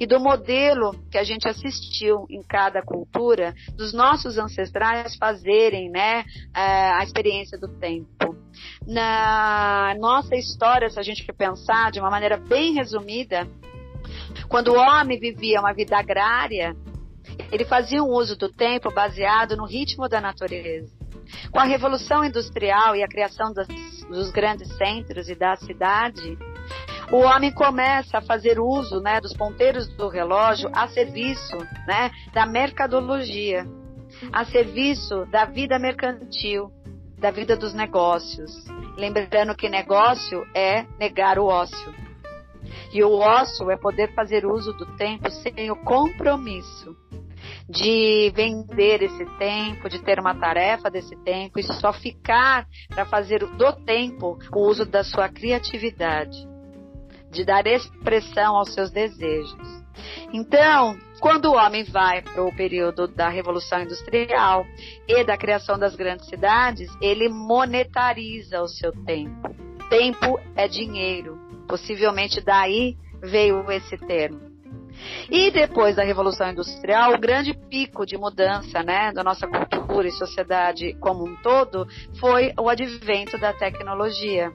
e 0.00 0.04
do 0.04 0.18
modelo 0.18 0.96
que 1.12 1.16
a 1.16 1.22
gente 1.22 1.46
assistiu 1.46 2.26
em 2.28 2.42
cada 2.42 2.82
cultura 2.82 3.54
dos 3.76 3.92
nossos 3.92 4.36
ancestrais 4.36 5.14
fazerem, 5.14 5.88
né, 5.88 6.24
é, 6.52 6.90
a 6.94 7.04
experiência 7.04 7.56
do 7.56 7.68
tempo. 7.68 8.36
Na 8.84 9.94
nossa 10.00 10.34
história, 10.34 10.90
se 10.90 10.98
a 10.98 11.04
gente 11.04 11.24
pensar 11.32 11.92
de 11.92 12.00
uma 12.00 12.10
maneira 12.10 12.36
bem 12.36 12.74
resumida, 12.74 13.48
quando 14.48 14.72
o 14.72 14.76
homem 14.76 15.20
vivia 15.20 15.60
uma 15.60 15.72
vida 15.72 15.96
agrária, 15.96 16.74
ele 17.50 17.64
fazia 17.64 18.02
um 18.02 18.08
uso 18.08 18.36
do 18.36 18.48
tempo 18.48 18.92
baseado 18.92 19.56
no 19.56 19.66
ritmo 19.66 20.08
da 20.08 20.20
natureza. 20.20 20.90
Com 21.50 21.58
a 21.58 21.64
revolução 21.64 22.24
industrial 22.24 22.96
e 22.96 23.02
a 23.02 23.08
criação 23.08 23.52
das, 23.52 23.68
dos 24.08 24.30
grandes 24.30 24.74
centros 24.76 25.28
e 25.28 25.34
da 25.34 25.56
cidade, 25.56 26.38
o 27.10 27.18
homem 27.18 27.52
começa 27.52 28.18
a 28.18 28.22
fazer 28.22 28.58
uso 28.58 29.00
né, 29.00 29.20
dos 29.20 29.34
ponteiros 29.34 29.88
do 29.96 30.08
relógio 30.08 30.70
a 30.74 30.88
serviço 30.88 31.58
né, 31.86 32.10
da 32.32 32.46
mercadologia, 32.46 33.66
a 34.32 34.44
serviço 34.44 35.26
da 35.26 35.44
vida 35.44 35.78
mercantil, 35.78 36.70
da 37.18 37.30
vida 37.30 37.56
dos 37.56 37.74
negócios. 37.74 38.64
Lembrando 38.96 39.54
que 39.54 39.68
negócio 39.68 40.44
é 40.54 40.84
negar 40.98 41.38
o 41.38 41.46
ócio. 41.46 41.94
E 42.92 43.02
o 43.02 43.12
ócio 43.12 43.70
é 43.70 43.76
poder 43.76 44.14
fazer 44.14 44.46
uso 44.46 44.72
do 44.72 44.86
tempo 44.96 45.30
sem 45.30 45.70
o 45.70 45.76
compromisso 45.76 46.96
de 47.68 48.30
vender 48.34 49.02
esse 49.02 49.24
tempo, 49.38 49.88
de 49.88 50.02
ter 50.02 50.18
uma 50.18 50.34
tarefa 50.34 50.90
desse 50.90 51.16
tempo 51.24 51.58
e 51.58 51.62
só 51.62 51.92
ficar 51.92 52.66
para 52.88 53.04
fazer 53.04 53.40
do 53.46 53.72
tempo 53.84 54.38
o 54.52 54.68
uso 54.68 54.84
da 54.84 55.04
sua 55.04 55.28
criatividade, 55.28 56.46
de 57.30 57.44
dar 57.44 57.66
expressão 57.66 58.56
aos 58.56 58.72
seus 58.72 58.90
desejos. 58.90 59.82
Então, 60.32 60.96
quando 61.20 61.46
o 61.46 61.56
homem 61.56 61.84
vai 61.84 62.22
para 62.22 62.42
o 62.42 62.54
período 62.54 63.06
da 63.06 63.28
Revolução 63.28 63.82
Industrial 63.82 64.64
e 65.06 65.22
da 65.24 65.36
criação 65.36 65.78
das 65.78 65.94
grandes 65.94 66.26
cidades, 66.26 66.88
ele 67.00 67.28
monetariza 67.28 68.60
o 68.60 68.68
seu 68.68 68.92
tempo. 69.04 69.54
Tempo 69.88 70.40
é 70.56 70.66
dinheiro. 70.66 71.38
Possivelmente 71.68 72.40
daí 72.40 72.96
veio 73.22 73.70
esse 73.70 73.96
termo. 73.98 74.51
E 75.30 75.50
depois 75.50 75.96
da 75.96 76.02
Revolução 76.02 76.50
Industrial, 76.50 77.14
o 77.14 77.18
grande 77.18 77.54
pico 77.54 78.04
de 78.04 78.16
mudança 78.16 78.82
né, 78.82 79.12
da 79.12 79.22
nossa 79.22 79.46
cultura 79.46 80.08
e 80.08 80.12
sociedade 80.12 80.94
como 81.00 81.24
um 81.24 81.36
todo 81.36 81.86
foi 82.18 82.52
o 82.58 82.68
advento 82.68 83.38
da 83.38 83.52
tecnologia, 83.52 84.52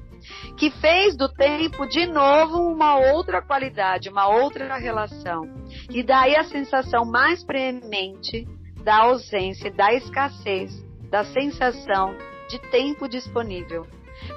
que 0.58 0.70
fez 0.70 1.16
do 1.16 1.30
tempo 1.30 1.86
de 1.88 2.06
novo 2.06 2.60
uma 2.60 2.98
outra 3.14 3.42
qualidade, 3.42 4.10
uma 4.10 4.28
outra 4.28 4.78
relação. 4.78 5.44
E 5.90 6.04
daí 6.04 6.36
a 6.36 6.44
sensação 6.44 7.06
mais 7.06 7.44
preemente 7.44 8.46
da 8.84 9.04
ausência, 9.04 9.72
da 9.72 9.94
escassez, 9.94 10.72
da 11.10 11.24
sensação 11.24 12.16
de 12.50 12.60
tempo 12.72 13.08
disponível 13.08 13.86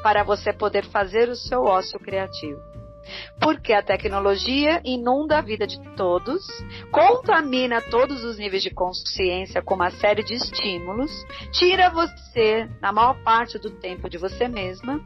para 0.02 0.22
você 0.22 0.52
poder 0.52 0.84
fazer 0.86 1.28
o 1.28 1.36
seu 1.36 1.62
ócio 1.62 1.98
criativo 1.98 2.69
porque 3.40 3.72
a 3.72 3.82
tecnologia 3.82 4.80
inunda 4.84 5.38
a 5.38 5.40
vida 5.40 5.66
de 5.66 5.80
todos, 5.94 6.46
contamina 6.90 7.80
todos 7.80 8.22
os 8.24 8.38
níveis 8.38 8.62
de 8.62 8.70
consciência 8.70 9.62
com 9.62 9.74
uma 9.74 9.90
série 9.90 10.22
de 10.22 10.34
estímulos, 10.34 11.10
tira 11.52 11.90
você, 11.90 12.68
na 12.80 12.92
maior 12.92 13.14
parte 13.22 13.58
do 13.58 13.70
tempo, 13.70 14.08
de 14.08 14.18
você 14.18 14.48
mesma, 14.48 15.00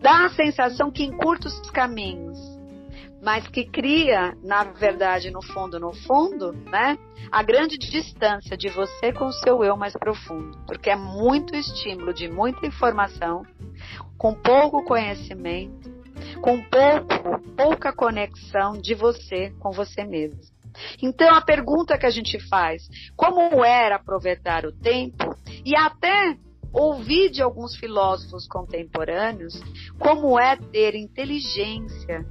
dá 0.00 0.26
a 0.26 0.30
sensação 0.30 0.90
que 0.90 1.04
encurta 1.04 1.48
os 1.48 1.70
caminhos, 1.70 2.38
mas 3.22 3.46
que 3.48 3.64
cria, 3.64 4.36
na 4.42 4.64
verdade, 4.64 5.30
no 5.30 5.42
fundo, 5.42 5.80
no 5.80 5.92
fundo, 5.92 6.52
né, 6.52 6.98
a 7.30 7.42
grande 7.42 7.76
distância 7.76 8.56
de 8.56 8.68
você 8.68 9.12
com 9.12 9.26
o 9.26 9.32
seu 9.32 9.64
eu 9.64 9.76
mais 9.76 9.94
profundo, 9.94 10.58
porque 10.66 10.90
é 10.90 10.96
muito 10.96 11.56
estímulo 11.56 12.12
de 12.14 12.28
muita 12.28 12.66
informação, 12.66 13.42
com 14.16 14.32
pouco 14.34 14.84
conhecimento, 14.84 15.95
com 16.46 16.62
pouco, 16.62 17.40
pouca 17.56 17.92
conexão 17.92 18.80
de 18.80 18.94
você 18.94 19.50
com 19.58 19.72
você 19.72 20.04
mesmo. 20.04 20.38
Então 21.02 21.34
a 21.34 21.40
pergunta 21.40 21.98
que 21.98 22.06
a 22.06 22.10
gente 22.10 22.38
faz, 22.48 22.88
como 23.16 23.64
era 23.64 23.96
aproveitar 23.96 24.64
o 24.64 24.70
tempo 24.70 25.36
e 25.64 25.74
até 25.74 26.36
ouvir 26.72 27.30
de 27.30 27.42
alguns 27.42 27.74
filósofos 27.74 28.46
contemporâneos 28.46 29.60
como 29.98 30.38
é 30.38 30.56
ter 30.56 30.94
inteligência 30.94 32.24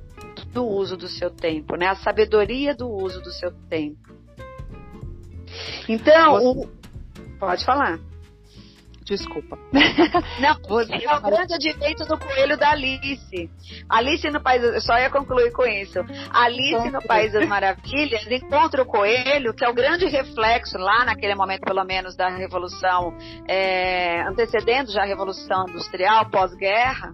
do 0.54 0.66
uso 0.66 0.96
do 0.96 1.10
seu 1.10 1.30
tempo, 1.30 1.76
né? 1.76 1.88
A 1.88 1.96
sabedoria 1.96 2.74
do 2.74 2.88
uso 2.88 3.22
do 3.22 3.32
seu 3.34 3.52
tempo. 3.68 4.16
Então, 5.90 6.36
o... 6.42 6.70
pode 7.38 7.66
falar. 7.66 8.00
Desculpa. 9.06 9.56
Não, 10.42 10.58
você 10.68 11.06
é 11.06 11.16
o 11.16 11.22
grande 11.22 11.54
advento 11.54 12.06
do 12.06 12.18
coelho 12.18 12.58
da 12.58 12.72
Alice. 12.72 13.50
Alice 13.88 14.28
no 14.32 14.42
País, 14.42 14.64
eu 14.64 14.82
só 14.82 14.98
ia 14.98 15.12
concluir 15.12 15.52
com 15.52 15.64
isso. 15.64 16.00
Alice 16.32 16.90
no 16.90 17.04
País 17.04 17.32
das 17.32 17.48
Maravilhas 17.48 18.26
encontra 18.26 18.82
o 18.82 18.86
coelho, 18.86 19.54
que 19.54 19.64
é 19.64 19.70
o 19.70 19.76
grande 19.76 20.08
reflexo 20.08 20.80
lá 20.80 21.06
naquele 21.06 21.36
momento, 21.36 21.62
pelo 21.62 21.84
menos, 21.84 22.16
da 22.16 22.30
Revolução, 22.30 23.16
é, 23.48 24.24
antecedendo 24.28 24.92
já 24.92 25.04
a 25.04 25.06
Revolução 25.06 25.70
Industrial, 25.70 26.28
pós-guerra, 26.32 27.14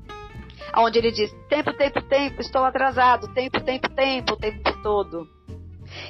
onde 0.78 0.98
ele 0.98 1.12
diz: 1.12 1.30
tempo, 1.50 1.74
tempo, 1.74 2.02
tempo, 2.04 2.40
estou 2.40 2.64
atrasado, 2.64 3.28
tempo, 3.34 3.60
tempo, 3.60 3.90
tempo, 3.90 4.34
o 4.34 4.38
tempo 4.38 4.82
todo. 4.82 5.28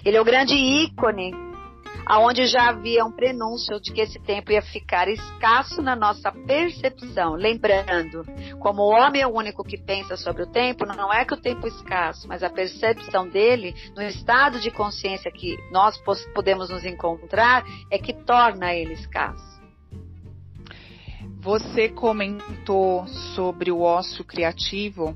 Ele 0.05 0.15
é 0.15 0.21
o 0.21 0.25
grande 0.25 0.53
ícone 0.53 1.50
aonde 2.11 2.45
já 2.45 2.67
havia 2.67 3.05
um 3.05 3.11
prenúncio 3.11 3.79
de 3.79 3.93
que 3.93 4.01
esse 4.01 4.19
tempo 4.19 4.51
ia 4.51 4.61
ficar 4.61 5.07
escasso 5.07 5.81
na 5.81 5.95
nossa 5.95 6.29
percepção. 6.29 7.35
Lembrando, 7.35 8.25
como 8.59 8.81
o 8.81 8.89
homem 8.89 9.21
é 9.21 9.27
o 9.27 9.33
único 9.33 9.63
que 9.63 9.77
pensa 9.77 10.17
sobre 10.17 10.43
o 10.43 10.51
tempo, 10.51 10.85
não 10.85 11.13
é 11.13 11.23
que 11.23 11.33
o 11.33 11.41
tempo 11.41 11.65
é 11.65 11.69
escasso, 11.69 12.27
mas 12.27 12.43
a 12.43 12.49
percepção 12.49 13.29
dele, 13.29 13.73
no 13.95 14.01
estado 14.01 14.59
de 14.59 14.69
consciência 14.71 15.31
que 15.31 15.57
nós 15.71 15.97
podemos 16.35 16.69
nos 16.69 16.83
encontrar, 16.83 17.63
é 17.89 17.97
que 17.97 18.11
torna 18.11 18.73
ele 18.73 18.91
escasso. 18.91 19.61
Você 21.39 21.87
comentou 21.87 23.07
sobre 23.07 23.71
o 23.71 23.79
ócio 23.79 24.25
criativo 24.25 25.15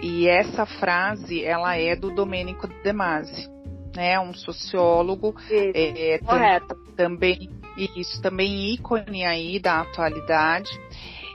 e 0.00 0.28
essa 0.28 0.64
frase 0.64 1.44
ela 1.44 1.76
é 1.76 1.96
do 1.96 2.14
Domênico 2.14 2.68
De 2.68 2.92
Masi 2.92 3.51
né, 3.94 4.18
um 4.18 4.34
sociólogo, 4.34 5.34
é, 5.50 6.18
Correto. 6.18 6.74
também 6.96 7.50
isso 7.76 8.20
também 8.20 8.74
ícone 8.74 9.24
aí 9.24 9.58
da 9.58 9.80
atualidade. 9.80 10.70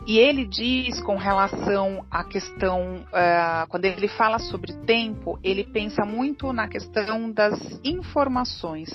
E 0.08 0.20
ele 0.20 0.46
diz 0.46 1.02
com 1.02 1.18
relação 1.18 2.06
à 2.10 2.24
questão, 2.24 3.06
uh, 3.08 3.68
quando 3.68 3.84
ele 3.84 4.08
fala 4.08 4.40
sobre 4.40 4.72
tempo, 4.86 5.38
ele 5.44 5.66
pensa 5.66 6.06
muito 6.06 6.54
na 6.54 6.66
questão 6.70 7.30
das 7.30 7.60
informações. 7.84 8.90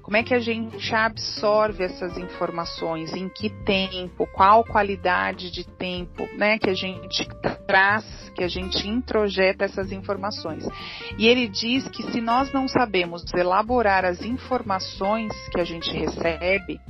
Como 0.00 0.16
é 0.16 0.22
que 0.22 0.32
a 0.32 0.38
gente 0.38 0.94
absorve 0.94 1.84
essas 1.84 2.16
informações? 2.16 3.12
Em 3.12 3.28
que 3.28 3.50
tempo? 3.50 4.26
Qual 4.32 4.64
qualidade 4.64 5.50
de 5.50 5.64
tempo 5.64 6.26
né, 6.38 6.58
que 6.58 6.70
a 6.70 6.74
gente 6.74 7.28
traz, 7.66 8.32
que 8.34 8.42
a 8.42 8.48
gente 8.48 8.88
introjeta 8.88 9.66
essas 9.66 9.92
informações? 9.92 10.66
E 11.18 11.28
ele 11.28 11.46
diz 11.46 11.86
que 11.88 12.02
se 12.10 12.22
nós 12.22 12.50
não 12.54 12.66
sabemos 12.68 13.22
elaborar 13.34 14.06
as 14.06 14.22
informações 14.22 15.30
que 15.50 15.60
a 15.60 15.64
gente 15.64 15.92
recebe, 15.92 16.80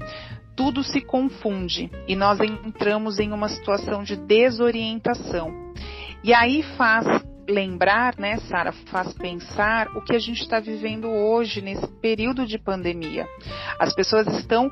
tudo 0.56 0.82
se 0.82 1.00
confunde 1.00 1.90
e 2.06 2.14
nós 2.14 2.38
entramos 2.40 3.18
em 3.18 3.32
uma 3.32 3.48
situação 3.48 4.02
de 4.02 4.16
desorientação. 4.16 5.52
E 6.22 6.32
aí 6.32 6.62
faz 6.76 7.06
lembrar, 7.48 8.14
né, 8.18 8.36
Sara, 8.48 8.72
faz 8.72 9.12
pensar 9.14 9.88
o 9.96 10.00
que 10.00 10.14
a 10.14 10.18
gente 10.18 10.42
está 10.42 10.60
vivendo 10.60 11.08
hoje 11.08 11.60
nesse 11.60 11.86
período 12.00 12.46
de 12.46 12.58
pandemia. 12.58 13.26
As 13.78 13.94
pessoas 13.94 14.26
estão 14.38 14.70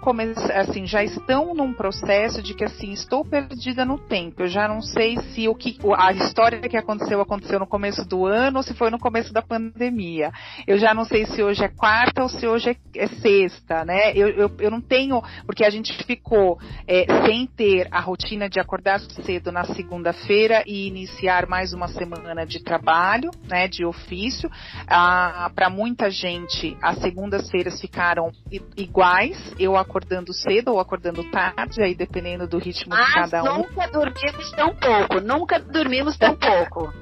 assim, 0.54 0.86
já 0.86 1.02
estão 1.02 1.54
num 1.54 1.72
processo 1.72 2.42
de 2.42 2.54
que 2.54 2.64
assim, 2.64 2.92
estou 2.92 3.24
perdida 3.24 3.84
no 3.84 3.98
tempo. 3.98 4.42
Eu 4.42 4.48
já 4.48 4.68
não 4.68 4.80
sei 4.80 5.18
se 5.32 5.48
o 5.48 5.54
que 5.54 5.78
a 5.96 6.12
história 6.12 6.60
que 6.60 6.76
aconteceu 6.76 7.20
aconteceu 7.20 7.58
no 7.58 7.66
começo 7.66 8.06
do 8.06 8.26
ano 8.26 8.58
ou 8.58 8.62
se 8.62 8.74
foi 8.74 8.90
no 8.90 8.98
começo 8.98 9.32
da 9.32 9.42
pandemia. 9.42 10.30
Eu 10.66 10.78
já 10.78 10.94
não 10.94 11.04
sei 11.04 11.26
se 11.26 11.42
hoje 11.42 11.64
é 11.64 11.68
quarta 11.68 12.22
ou 12.22 12.28
se 12.28 12.46
hoje 12.46 12.70
é, 12.70 12.76
é 12.96 13.06
sexta, 13.06 13.84
né? 13.84 14.12
Eu, 14.14 14.28
eu, 14.28 14.50
eu, 14.58 14.70
não 14.70 14.80
tenho, 14.80 15.22
porque 15.46 15.64
a 15.64 15.70
gente 15.70 15.92
ficou 16.04 16.58
é, 16.86 17.06
sem 17.26 17.46
ter 17.46 17.88
a 17.90 18.00
rotina 18.00 18.48
de 18.48 18.60
acordar 18.60 19.00
cedo 19.00 19.50
na 19.50 19.64
segunda-feira 19.64 20.62
e 20.66 20.86
iniciar 20.86 21.46
mais 21.46 21.72
uma 21.72 21.88
semana 21.88 22.46
de 22.46 22.61
trabalho, 22.62 23.30
né, 23.48 23.68
de 23.68 23.84
ofício. 23.84 24.50
Ah, 24.86 25.50
Para 25.54 25.68
muita 25.70 26.10
gente, 26.10 26.76
as 26.82 26.98
segundas-feiras 26.98 27.80
ficaram 27.80 28.30
iguais, 28.76 29.54
eu 29.58 29.76
acordando 29.76 30.32
cedo 30.32 30.72
ou 30.72 30.80
acordando 30.80 31.24
tarde, 31.30 31.82
aí 31.82 31.94
dependendo 31.94 32.46
do 32.46 32.58
ritmo 32.58 32.90
Mas 32.94 33.06
de 33.06 33.14
cada 33.14 33.42
um. 33.42 33.58
nunca 33.58 33.88
dormimos 33.88 34.50
tão 34.52 34.74
pouco, 34.74 35.20
nunca 35.20 35.58
dormimos 35.58 36.16
tão 36.16 36.34
pouco. 36.36 36.92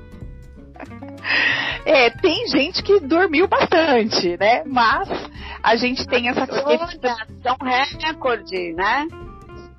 É, 1.85 2.09
tem 2.09 2.47
gente 2.49 2.83
que 2.83 3.01
dormiu 3.01 3.47
bastante, 3.47 4.37
né? 4.39 4.63
Mas 4.65 5.09
a 5.63 5.77
gente 5.77 6.07
tem 6.07 6.29
essa 6.29 6.47
questão. 6.47 7.17
São 7.43 7.57
recorde, 7.61 8.73
né? 8.73 9.07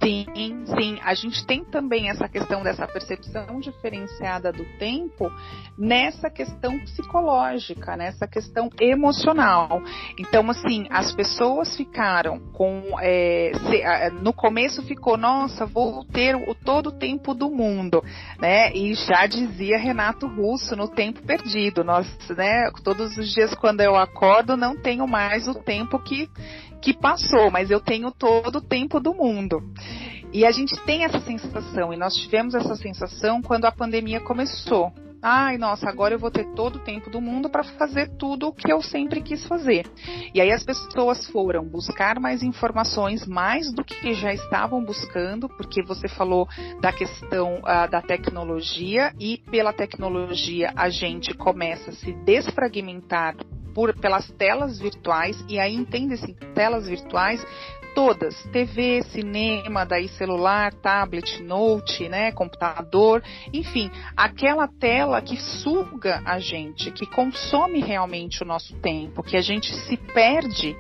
Sim, 0.03 0.65
sim. 0.65 0.99
A 1.03 1.13
gente 1.13 1.45
tem 1.45 1.63
também 1.63 2.09
essa 2.09 2.27
questão 2.27 2.63
dessa 2.63 2.87
percepção 2.87 3.59
diferenciada 3.59 4.51
do 4.51 4.65
tempo 4.79 5.31
nessa 5.77 6.27
questão 6.27 6.79
psicológica, 6.79 7.95
nessa 7.95 8.27
questão 8.27 8.69
emocional. 8.79 9.81
Então, 10.17 10.49
assim, 10.49 10.87
as 10.89 11.11
pessoas 11.11 11.77
ficaram 11.77 12.39
com. 12.51 12.81
É, 12.99 13.51
se, 13.53 14.09
no 14.21 14.33
começo 14.33 14.81
ficou, 14.81 15.17
nossa, 15.17 15.67
vou 15.67 16.03
ter 16.05 16.35
o, 16.35 16.55
todo 16.55 16.87
o 16.87 16.97
tempo 16.97 17.35
do 17.35 17.51
mundo, 17.51 18.03
né? 18.39 18.73
E 18.73 18.95
já 18.95 19.27
dizia 19.27 19.77
Renato 19.77 20.25
Russo 20.25 20.75
no 20.75 20.87
tempo 20.87 21.21
perdido. 21.21 21.83
Nós, 21.83 22.07
né, 22.35 22.71
todos 22.83 23.15
os 23.17 23.31
dias 23.31 23.53
quando 23.53 23.81
eu 23.81 23.95
acordo, 23.95 24.57
não 24.57 24.75
tenho 24.75 25.07
mais 25.07 25.47
o 25.47 25.53
tempo 25.53 25.99
que 25.99 26.27
que 26.81 26.93
passou, 26.93 27.51
mas 27.51 27.69
eu 27.69 27.79
tenho 27.79 28.11
todo 28.11 28.57
o 28.57 28.61
tempo 28.61 28.99
do 28.99 29.13
mundo. 29.13 29.61
E 30.33 30.45
a 30.45 30.51
gente 30.51 30.75
tem 30.85 31.03
essa 31.03 31.19
sensação, 31.19 31.93
e 31.93 31.97
nós 31.97 32.15
tivemos 32.15 32.55
essa 32.55 32.75
sensação 32.75 33.41
quando 33.41 33.65
a 33.65 33.71
pandemia 33.71 34.21
começou. 34.21 34.91
Ai, 35.23 35.55
nossa, 35.55 35.87
agora 35.87 36.15
eu 36.15 36.19
vou 36.19 36.31
ter 36.31 36.45
todo 36.55 36.77
o 36.77 36.83
tempo 36.83 37.11
do 37.11 37.21
mundo 37.21 37.47
para 37.47 37.63
fazer 37.63 38.09
tudo 38.17 38.47
o 38.47 38.53
que 38.53 38.73
eu 38.73 38.81
sempre 38.81 39.21
quis 39.21 39.45
fazer. 39.45 39.85
E 40.33 40.41
aí 40.41 40.51
as 40.51 40.63
pessoas 40.63 41.27
foram 41.27 41.63
buscar 41.63 42.19
mais 42.19 42.41
informações, 42.41 43.27
mais 43.27 43.71
do 43.71 43.83
que 43.83 44.15
já 44.15 44.33
estavam 44.33 44.83
buscando, 44.83 45.47
porque 45.47 45.83
você 45.83 46.07
falou 46.07 46.47
da 46.81 46.91
questão 46.91 47.59
uh, 47.59 47.91
da 47.91 48.01
tecnologia 48.01 49.13
e 49.19 49.37
pela 49.51 49.71
tecnologia 49.71 50.73
a 50.75 50.89
gente 50.89 51.35
começa 51.35 51.91
a 51.91 51.93
se 51.93 52.13
desfragmentar 52.25 53.35
por, 53.73 53.97
pelas 53.99 54.29
telas 54.31 54.79
virtuais, 54.79 55.43
e 55.47 55.59
aí 55.59 55.75
entende-se 55.75 56.33
telas 56.53 56.87
virtuais 56.87 57.45
todas, 57.93 58.41
TV, 58.51 59.03
cinema, 59.03 59.85
daí 59.85 60.07
celular, 60.09 60.73
tablet, 60.73 61.41
note, 61.43 62.07
né, 62.07 62.31
computador, 62.31 63.23
enfim, 63.53 63.91
aquela 64.15 64.67
tela 64.67 65.21
que 65.21 65.37
suga 65.37 66.21
a 66.25 66.39
gente, 66.39 66.91
que 66.91 67.05
consome 67.05 67.81
realmente 67.81 68.43
o 68.43 68.45
nosso 68.45 68.75
tempo, 68.79 69.23
que 69.23 69.35
a 69.35 69.41
gente 69.41 69.73
se 69.73 69.97
perde 69.97 70.75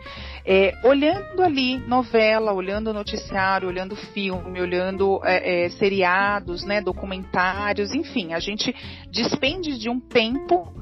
é, 0.45 0.73
olhando 0.83 1.41
ali 1.43 1.77
novela, 1.87 2.53
olhando 2.53 2.93
noticiário, 2.93 3.67
olhando 3.67 3.95
filme, 3.95 4.59
olhando 4.59 5.19
é, 5.23 5.65
é, 5.65 5.69
seriados, 5.71 6.63
né, 6.63 6.81
documentários, 6.81 7.93
enfim, 7.93 8.33
a 8.33 8.39
gente 8.39 8.73
despende 9.11 9.77
de 9.77 9.89
um 9.89 9.99
tempo 9.99 10.73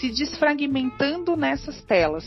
se 0.00 0.10
desfragmentando 0.10 1.36
nessas 1.36 1.82
telas. 1.82 2.24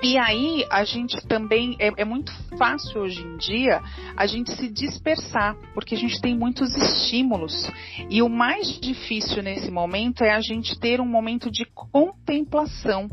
E 0.00 0.16
aí 0.16 0.64
a 0.70 0.84
gente 0.84 1.16
também 1.26 1.76
é, 1.80 1.90
é, 1.96 2.04
muito 2.04 2.32
fácil 2.56 3.00
hoje 3.00 3.20
em 3.20 3.36
dia 3.36 3.82
a 4.16 4.26
gente 4.26 4.52
se 4.52 4.68
dispersar, 4.68 5.56
porque 5.74 5.96
a 5.96 5.98
gente 5.98 6.20
tem 6.20 6.36
muitos 6.36 6.72
estímulos. 6.76 7.68
E 8.08 8.22
o 8.22 8.28
mais 8.28 8.78
difícil 8.80 9.42
nesse 9.42 9.70
momento 9.70 10.22
é 10.22 10.30
a 10.30 10.40
gente 10.40 10.78
ter 10.78 11.00
um 11.00 11.06
momento 11.06 11.50
de 11.50 11.64
contemplação. 11.64 13.08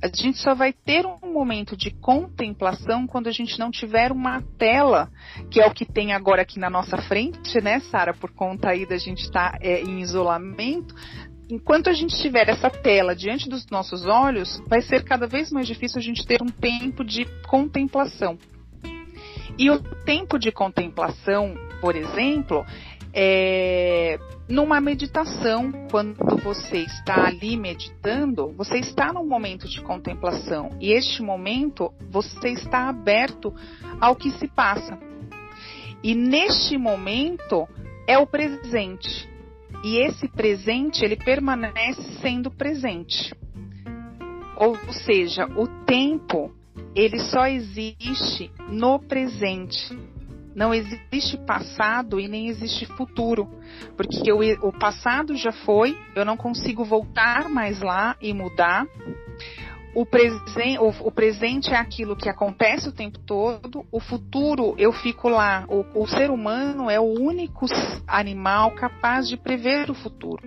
A 0.00 0.06
gente 0.06 0.38
só 0.38 0.54
vai 0.54 0.72
ter 0.72 1.06
um 1.06 1.32
momento 1.32 1.76
de 1.76 1.90
contemplação 1.90 3.06
quando 3.06 3.26
a 3.26 3.32
gente 3.32 3.58
não 3.58 3.70
tiver 3.70 4.12
uma 4.12 4.42
tela, 4.58 5.10
que 5.50 5.60
é 5.60 5.66
o 5.66 5.72
que 5.72 5.84
tem 5.84 6.12
agora 6.12 6.42
aqui 6.42 6.58
na 6.58 6.70
nossa 6.70 6.96
frente, 6.98 7.60
né, 7.60 7.80
Sara, 7.80 8.14
por 8.14 8.30
conta 8.32 8.70
aí 8.70 8.86
da 8.86 8.96
gente 8.96 9.22
estar 9.22 9.52
tá, 9.52 9.58
é, 9.60 9.82
em 9.82 10.00
isolamento 10.00 10.94
enquanto 11.48 11.88
a 11.88 11.92
gente 11.92 12.16
tiver 12.20 12.48
essa 12.48 12.70
tela 12.70 13.14
diante 13.14 13.48
dos 13.48 13.66
nossos 13.70 14.04
olhos, 14.06 14.62
vai 14.66 14.80
ser 14.80 15.04
cada 15.04 15.26
vez 15.26 15.50
mais 15.50 15.66
difícil 15.66 15.98
a 15.98 16.02
gente 16.02 16.26
ter 16.26 16.42
um 16.42 16.48
tempo 16.48 17.04
de 17.04 17.26
contemplação. 17.46 18.38
E 19.58 19.70
o 19.70 19.80
tempo 20.04 20.38
de 20.38 20.50
contemplação, 20.50 21.54
por 21.80 21.94
exemplo, 21.94 22.64
é 23.12 24.18
numa 24.48 24.80
meditação, 24.80 25.72
quando 25.90 26.36
você 26.42 26.78
está 26.78 27.26
ali 27.26 27.56
meditando, 27.56 28.52
você 28.52 28.78
está 28.78 29.12
num 29.12 29.26
momento 29.26 29.66
de 29.68 29.80
contemplação. 29.80 30.70
E 30.80 30.92
este 30.92 31.22
momento 31.22 31.92
você 32.10 32.50
está 32.50 32.88
aberto 32.88 33.54
ao 34.00 34.14
que 34.14 34.30
se 34.32 34.46
passa. 34.48 34.98
E 36.02 36.14
neste 36.14 36.76
momento 36.76 37.66
é 38.06 38.18
o 38.18 38.26
presente. 38.26 39.33
E 39.84 39.98
esse 39.98 40.26
presente, 40.26 41.04
ele 41.04 41.14
permanece 41.14 42.02
sendo 42.22 42.50
presente. 42.50 43.34
Ou 44.56 44.74
seja, 44.90 45.44
o 45.44 45.66
tempo, 45.84 46.50
ele 46.94 47.18
só 47.18 47.46
existe 47.46 48.50
no 48.70 48.98
presente. 48.98 49.94
Não 50.54 50.72
existe 50.72 51.36
passado 51.44 52.18
e 52.18 52.26
nem 52.28 52.48
existe 52.48 52.86
futuro. 52.86 53.46
Porque 53.94 54.32
o, 54.32 54.40
o 54.66 54.72
passado 54.72 55.36
já 55.36 55.52
foi, 55.52 55.94
eu 56.16 56.24
não 56.24 56.36
consigo 56.36 56.82
voltar 56.82 57.50
mais 57.50 57.82
lá 57.82 58.16
e 58.22 58.32
mudar 58.32 58.86
o, 59.94 60.04
presen 60.04 60.78
o, 60.78 60.88
o, 60.88 61.10
presente 61.10 61.70
é 61.70 61.76
aquilo 61.76 62.16
que 62.16 62.28
acontece 62.28 62.88
o 62.88 62.92
tempo 62.92 63.18
todo, 63.20 63.86
o 63.92 64.00
futuro 64.00 64.74
eu 64.76 64.92
fico 64.92 65.28
lá. 65.28 65.64
O, 65.68 66.02
o 66.02 66.06
ser 66.06 66.30
humano 66.30 66.90
é 66.90 66.98
o 66.98 67.04
único 67.04 67.66
animal 68.06 68.72
capaz 68.72 69.28
de 69.28 69.36
prever 69.36 69.90
o 69.90 69.94
futuro. 69.94 70.42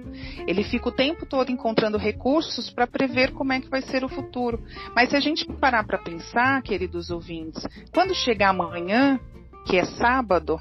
Ele 0.45 0.63
fica 0.63 0.89
o 0.89 0.91
tempo 0.91 1.25
todo 1.25 1.51
encontrando 1.51 1.97
recursos 1.97 2.69
para 2.69 2.85
prever 2.85 3.31
como 3.31 3.53
é 3.53 3.61
que 3.61 3.69
vai 3.69 3.81
ser 3.81 4.03
o 4.03 4.09
futuro. 4.09 4.61
Mas 4.95 5.09
se 5.09 5.15
a 5.15 5.19
gente 5.19 5.45
parar 5.53 5.85
para 5.85 5.97
pensar, 5.97 6.61
queridos 6.61 7.09
ouvintes, 7.09 7.65
quando 7.93 8.13
chegar 8.13 8.49
amanhã, 8.49 9.19
que 9.65 9.77
é 9.77 9.85
sábado, 9.85 10.59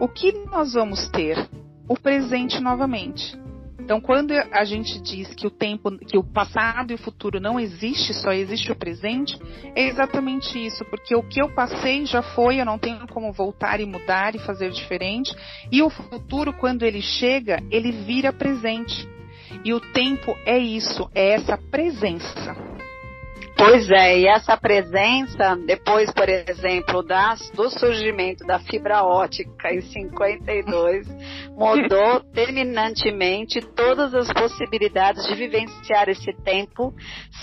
o 0.00 0.08
que 0.08 0.32
nós 0.50 0.74
vamos 0.74 1.08
ter? 1.08 1.48
O 1.88 1.96
presente 1.96 2.60
novamente. 2.60 3.43
Então, 3.84 4.00
quando 4.00 4.32
a 4.32 4.64
gente 4.64 4.98
diz 4.98 5.34
que 5.34 5.46
o 5.46 5.50
tempo, 5.50 5.90
que 5.98 6.16
o 6.16 6.24
passado 6.24 6.90
e 6.90 6.94
o 6.94 6.98
futuro 6.98 7.38
não 7.38 7.60
existe, 7.60 8.14
só 8.14 8.32
existe 8.32 8.72
o 8.72 8.74
presente, 8.74 9.38
é 9.76 9.86
exatamente 9.86 10.58
isso, 10.58 10.86
porque 10.86 11.14
o 11.14 11.22
que 11.22 11.42
eu 11.42 11.50
passei 11.50 12.06
já 12.06 12.22
foi, 12.22 12.58
eu 12.58 12.64
não 12.64 12.78
tenho 12.78 13.06
como 13.08 13.30
voltar 13.30 13.80
e 13.80 13.84
mudar 13.84 14.34
e 14.34 14.38
fazer 14.38 14.70
diferente, 14.70 15.36
e 15.70 15.82
o 15.82 15.90
futuro, 15.90 16.54
quando 16.54 16.82
ele 16.82 17.02
chega, 17.02 17.62
ele 17.70 17.92
vira 17.92 18.32
presente. 18.32 19.06
E 19.62 19.74
o 19.74 19.80
tempo 19.92 20.34
é 20.46 20.56
isso, 20.56 21.06
é 21.14 21.34
essa 21.34 21.58
presença. 21.58 22.73
Pois 23.56 23.88
é, 23.88 24.18
e 24.18 24.26
essa 24.26 24.56
presença, 24.56 25.56
depois, 25.64 26.12
por 26.12 26.28
exemplo, 26.28 27.02
das, 27.02 27.50
do 27.50 27.70
surgimento 27.70 28.44
da 28.44 28.58
fibra 28.58 29.04
ótica 29.04 29.72
em 29.72 29.80
52, 29.80 31.06
mudou 31.56 32.20
terminantemente 32.32 33.60
todas 33.60 34.12
as 34.12 34.32
possibilidades 34.32 35.24
de 35.26 35.34
vivenciar 35.34 36.08
esse 36.08 36.32
tempo 36.42 36.92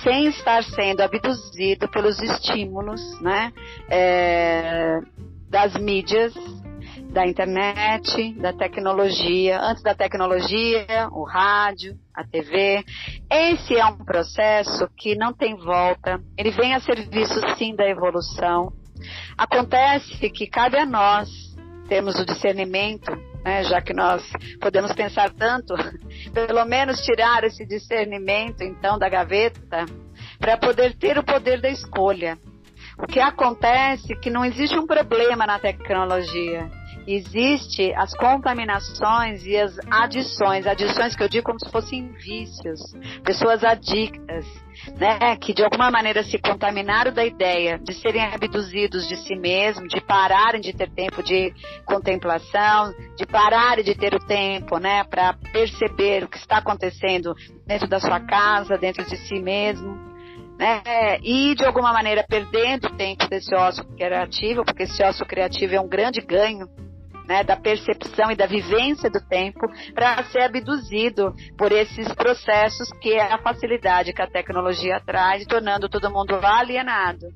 sem 0.04 0.28
estar 0.28 0.64
sendo 0.64 1.02
abduzido 1.02 1.90
pelos 1.90 2.20
estímulos, 2.20 3.02
né, 3.22 3.54
é, 3.90 5.00
das 5.50 5.76
mídias 5.76 6.34
da 7.12 7.28
internet, 7.28 8.34
da 8.40 8.54
tecnologia, 8.54 9.60
antes 9.62 9.84
da 9.84 9.94
tecnologia, 9.94 11.10
o 11.12 11.24
rádio, 11.24 11.98
a 12.16 12.24
TV. 12.24 12.84
Esse 13.30 13.76
é 13.76 13.86
um 13.86 13.98
processo 13.98 14.88
que 14.98 15.16
não 15.16 15.34
tem 15.34 15.56
volta, 15.56 16.22
ele 16.38 16.52
vem 16.52 16.74
a 16.74 16.80
serviço 16.80 17.40
sim 17.58 17.76
da 17.76 17.86
evolução. 17.88 18.72
Acontece 19.38 20.30
que 20.30 20.48
cabe 20.48 20.78
a 20.78 20.86
nós 20.86 21.30
termos 21.90 22.18
o 22.18 22.26
discernimento, 22.26 23.12
né, 23.44 23.64
já 23.66 23.82
que 23.82 23.94
nós 23.94 24.24
podemos 24.62 24.94
pensar 24.94 25.32
tanto, 25.32 25.74
pelo 26.34 26.64
menos 26.64 27.02
tirar 27.02 27.44
esse 27.44 27.66
discernimento 27.66 28.62
então 28.62 28.98
da 28.98 29.10
gaveta, 29.10 29.86
para 30.40 30.56
poder 30.56 30.96
ter 30.96 31.18
o 31.18 31.24
poder 31.24 31.60
da 31.60 31.70
escolha. 31.70 32.38
O 32.98 33.08
que 33.08 33.20
acontece 33.20 34.14
é 34.14 34.16
que 34.16 34.30
não 34.30 34.46
existe 34.46 34.78
um 34.78 34.86
problema 34.86 35.46
na 35.46 35.60
tecnologia 35.60 36.70
existe 37.08 37.94
as 37.96 38.14
contaminações 38.16 39.46
e 39.46 39.58
as 39.58 39.78
adições, 39.90 40.68
adições 40.68 41.16
que 41.16 41.24
eu 41.24 41.30
digo 41.30 41.46
como 41.46 41.60
se 41.60 41.70
fossem 41.72 42.12
vícios, 42.14 42.80
pessoas 43.24 43.64
adictas, 43.64 44.46
né, 44.98 45.36
que 45.38 45.54
de 45.54 45.64
alguma 45.64 45.92
maneira 45.92 46.24
se 46.24 46.38
contaminaram 46.38 47.12
da 47.12 47.26
ideia 47.26 47.78
de 47.80 47.94
serem 47.94 48.22
abduzidos 48.22 49.08
de 49.08 49.16
si 49.18 49.36
mesmos, 49.36 49.90
de 49.90 50.02
pararem 50.02 50.62
de 50.62 50.74
ter 50.74 50.90
tempo 50.90 51.22
de 51.24 51.54
contemplação, 51.86 52.94
de 53.18 53.26
pararem 53.26 53.84
de 53.84 53.96
ter 53.96 54.14
o 54.14 54.20
tempo, 54.20 54.78
né, 54.78 55.04
para 55.04 55.34
perceber 55.52 56.24
o 56.24 56.30
que 56.30 56.38
está 56.38 56.58
acontecendo 56.58 57.34
dentro 57.66 57.88
da 57.88 58.00
sua 58.00 58.20
casa, 58.20 58.78
dentro 58.78 59.04
de 59.06 59.18
si 59.18 59.40
mesmo. 59.40 60.12
Né, 60.60 61.18
e 61.24 61.56
de 61.56 61.66
alguma 61.66 61.92
maneira 61.92 62.24
perdendo 62.30 62.86
o 62.86 62.96
tempo 62.96 63.28
desse 63.28 63.54
ócio 63.56 63.84
criativo, 63.98 64.64
porque 64.64 64.84
esse 64.84 65.02
ócio 65.02 65.26
criativo 65.26 65.74
é 65.74 65.82
um 65.82 65.88
grande 65.88 66.22
ganho 66.22 66.68
né, 67.32 67.46
da 67.46 67.56
percepção 67.56 68.30
e 68.30 68.36
da 68.36 68.46
vivência 68.46 69.10
do 69.10 69.26
tempo 69.26 69.62
para 69.96 70.22
ser 70.26 70.42
abduzido 70.42 71.34
por 71.58 71.72
esses 71.72 72.14
processos 72.14 72.92
que 73.00 73.14
é 73.14 73.22
a 73.22 73.38
facilidade 73.38 74.12
que 74.12 74.22
a 74.22 74.30
tecnologia 74.30 75.00
traz, 75.06 75.46
tornando 75.46 75.88
todo 75.88 76.12
mundo 76.12 76.38
alienado. 76.44 77.28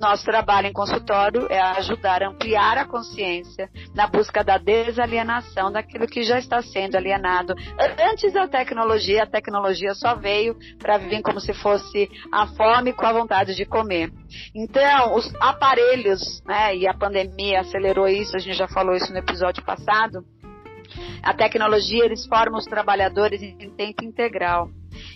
Nosso 0.00 0.24
trabalho 0.24 0.68
em 0.68 0.72
consultório 0.72 1.46
é 1.50 1.60
ajudar 1.60 2.22
a 2.22 2.30
ampliar 2.30 2.78
a 2.78 2.86
consciência 2.86 3.68
na 3.94 4.06
busca 4.06 4.42
da 4.42 4.56
desalienação 4.56 5.70
daquilo 5.70 6.06
que 6.06 6.22
já 6.22 6.38
está 6.38 6.62
sendo 6.62 6.96
alienado. 6.96 7.52
Antes 8.10 8.32
da 8.32 8.48
tecnologia, 8.48 9.24
a 9.24 9.30
tecnologia 9.30 9.92
só 9.92 10.14
veio 10.14 10.56
para 10.78 10.96
vir 10.96 11.20
como 11.20 11.40
se 11.40 11.52
fosse 11.52 12.08
a 12.32 12.46
fome 12.46 12.94
com 12.94 13.04
a 13.04 13.12
vontade 13.12 13.54
de 13.54 13.66
comer. 13.66 14.10
Então, 14.54 15.14
os 15.14 15.30
aparelhos, 15.38 16.42
né, 16.46 16.74
e 16.74 16.88
a 16.88 16.94
pandemia 16.94 17.60
acelerou 17.60 18.08
isso, 18.08 18.34
a 18.34 18.38
gente 18.38 18.56
já 18.56 18.66
falou 18.66 18.94
isso 18.94 19.12
no 19.12 19.18
episódio 19.18 19.41
passado, 19.62 20.24
a 21.22 21.32
tecnologia, 21.34 22.04
eles 22.04 22.26
formam 22.26 22.58
os 22.58 22.66
trabalhadores 22.66 23.42
em 23.42 23.70
tempo 23.70 24.04
integral. 24.04 24.68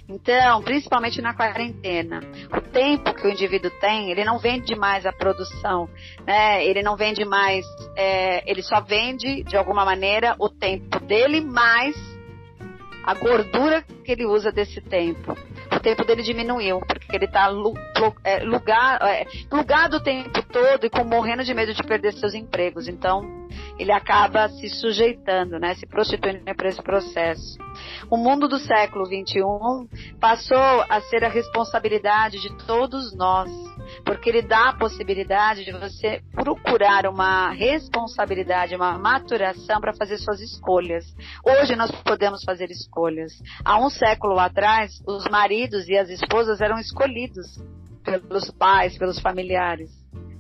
Então, 0.09 0.63
principalmente 0.63 1.21
na 1.21 1.35
quarentena, 1.35 2.21
o 2.51 2.61
tempo 2.61 3.13
que 3.13 3.27
o 3.27 3.31
indivíduo 3.31 3.71
tem, 3.81 4.11
ele 4.11 4.25
não 4.25 4.39
vende 4.39 4.75
mais 4.75 5.05
a 5.05 5.13
produção, 5.13 5.89
né? 6.25 6.65
Ele 6.65 6.83
não 6.83 6.97
vende 6.97 7.25
mais, 7.25 7.65
é, 7.97 8.49
ele 8.51 8.63
só 8.63 8.81
vende 8.81 9.43
de 9.43 9.57
alguma 9.57 9.85
maneira 9.85 10.35
o 10.39 10.49
tempo 10.49 11.01
dele 11.01 11.41
mais 11.41 11.97
a 13.05 13.15
gordura 13.15 13.83
que 14.05 14.13
ele 14.13 14.27
usa 14.27 14.51
desse 14.51 14.81
tempo. 14.81 15.37
O 15.73 15.81
tempo 15.81 16.05
dele 16.05 16.23
diminuiu, 16.23 16.81
porque 16.81 17.15
ele 17.15 17.27
está 17.27 17.49
é, 18.25 18.43
é, 19.21 19.27
plugado 19.49 19.97
o 19.99 20.03
tempo 20.03 20.43
todo 20.53 20.87
e 20.87 20.91
com 20.91 21.05
morrendo 21.05 21.45
de 21.45 21.55
medo 21.55 21.73
de 21.73 21.83
perder 21.85 22.13
seus 22.15 22.35
empregos. 22.35 22.89
Então, 22.89 23.46
ele 23.79 23.93
acaba 23.93 24.49
se 24.49 24.69
sujeitando, 24.69 25.59
né, 25.59 25.75
se 25.75 25.87
prostituindo 25.87 26.43
para 26.55 26.69
esse 26.69 26.83
processo. 26.83 27.59
O 28.11 28.17
mundo 28.17 28.49
do 28.49 28.59
século 28.59 29.05
XXI 29.05 30.17
passou 30.19 30.85
a 30.89 31.01
ser 31.03 31.25
a 31.25 31.29
responsabilidade 31.29 32.41
de 32.41 32.57
todos 32.67 33.15
nós, 33.15 33.51
porque 34.05 34.31
ele 34.31 34.43
dá 34.43 34.71
a 34.71 34.77
possibilidade 34.77 35.65
de 35.65 35.73
você 35.73 36.23
procurar 36.33 37.07
uma 37.07 37.51
responsabilidade, 37.51 38.75
uma 38.75 38.99
maturação 38.99 39.81
para 39.81 39.95
fazer 39.95 40.19
suas 40.19 40.41
escolhas. 40.41 41.05
Hoje 41.45 41.77
nós 41.77 41.91
podemos 42.03 42.43
fazer 42.45 42.71
escolhas. 42.71 43.33
Há 43.65 43.79
um 43.79 43.91
século 43.91 44.39
atrás, 44.39 45.03
os 45.07 45.29
maridos 45.29 45.89
e 45.89 45.97
as 45.97 46.09
esposas 46.09 46.61
eram 46.61 46.79
escolhidos 46.79 47.47
pelos 48.03 48.51
pais, 48.53 48.97
pelos 48.97 49.19
familiares. 49.21 49.91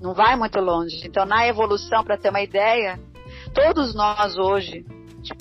Não 0.00 0.14
vai 0.14 0.36
muito 0.36 0.60
longe. 0.60 1.06
Então, 1.06 1.24
na 1.24 1.46
evolução, 1.46 2.04
para 2.04 2.18
ter 2.18 2.30
uma 2.30 2.42
ideia, 2.42 2.98
todos 3.56 3.94
nós 3.94 4.36
hoje 4.36 4.84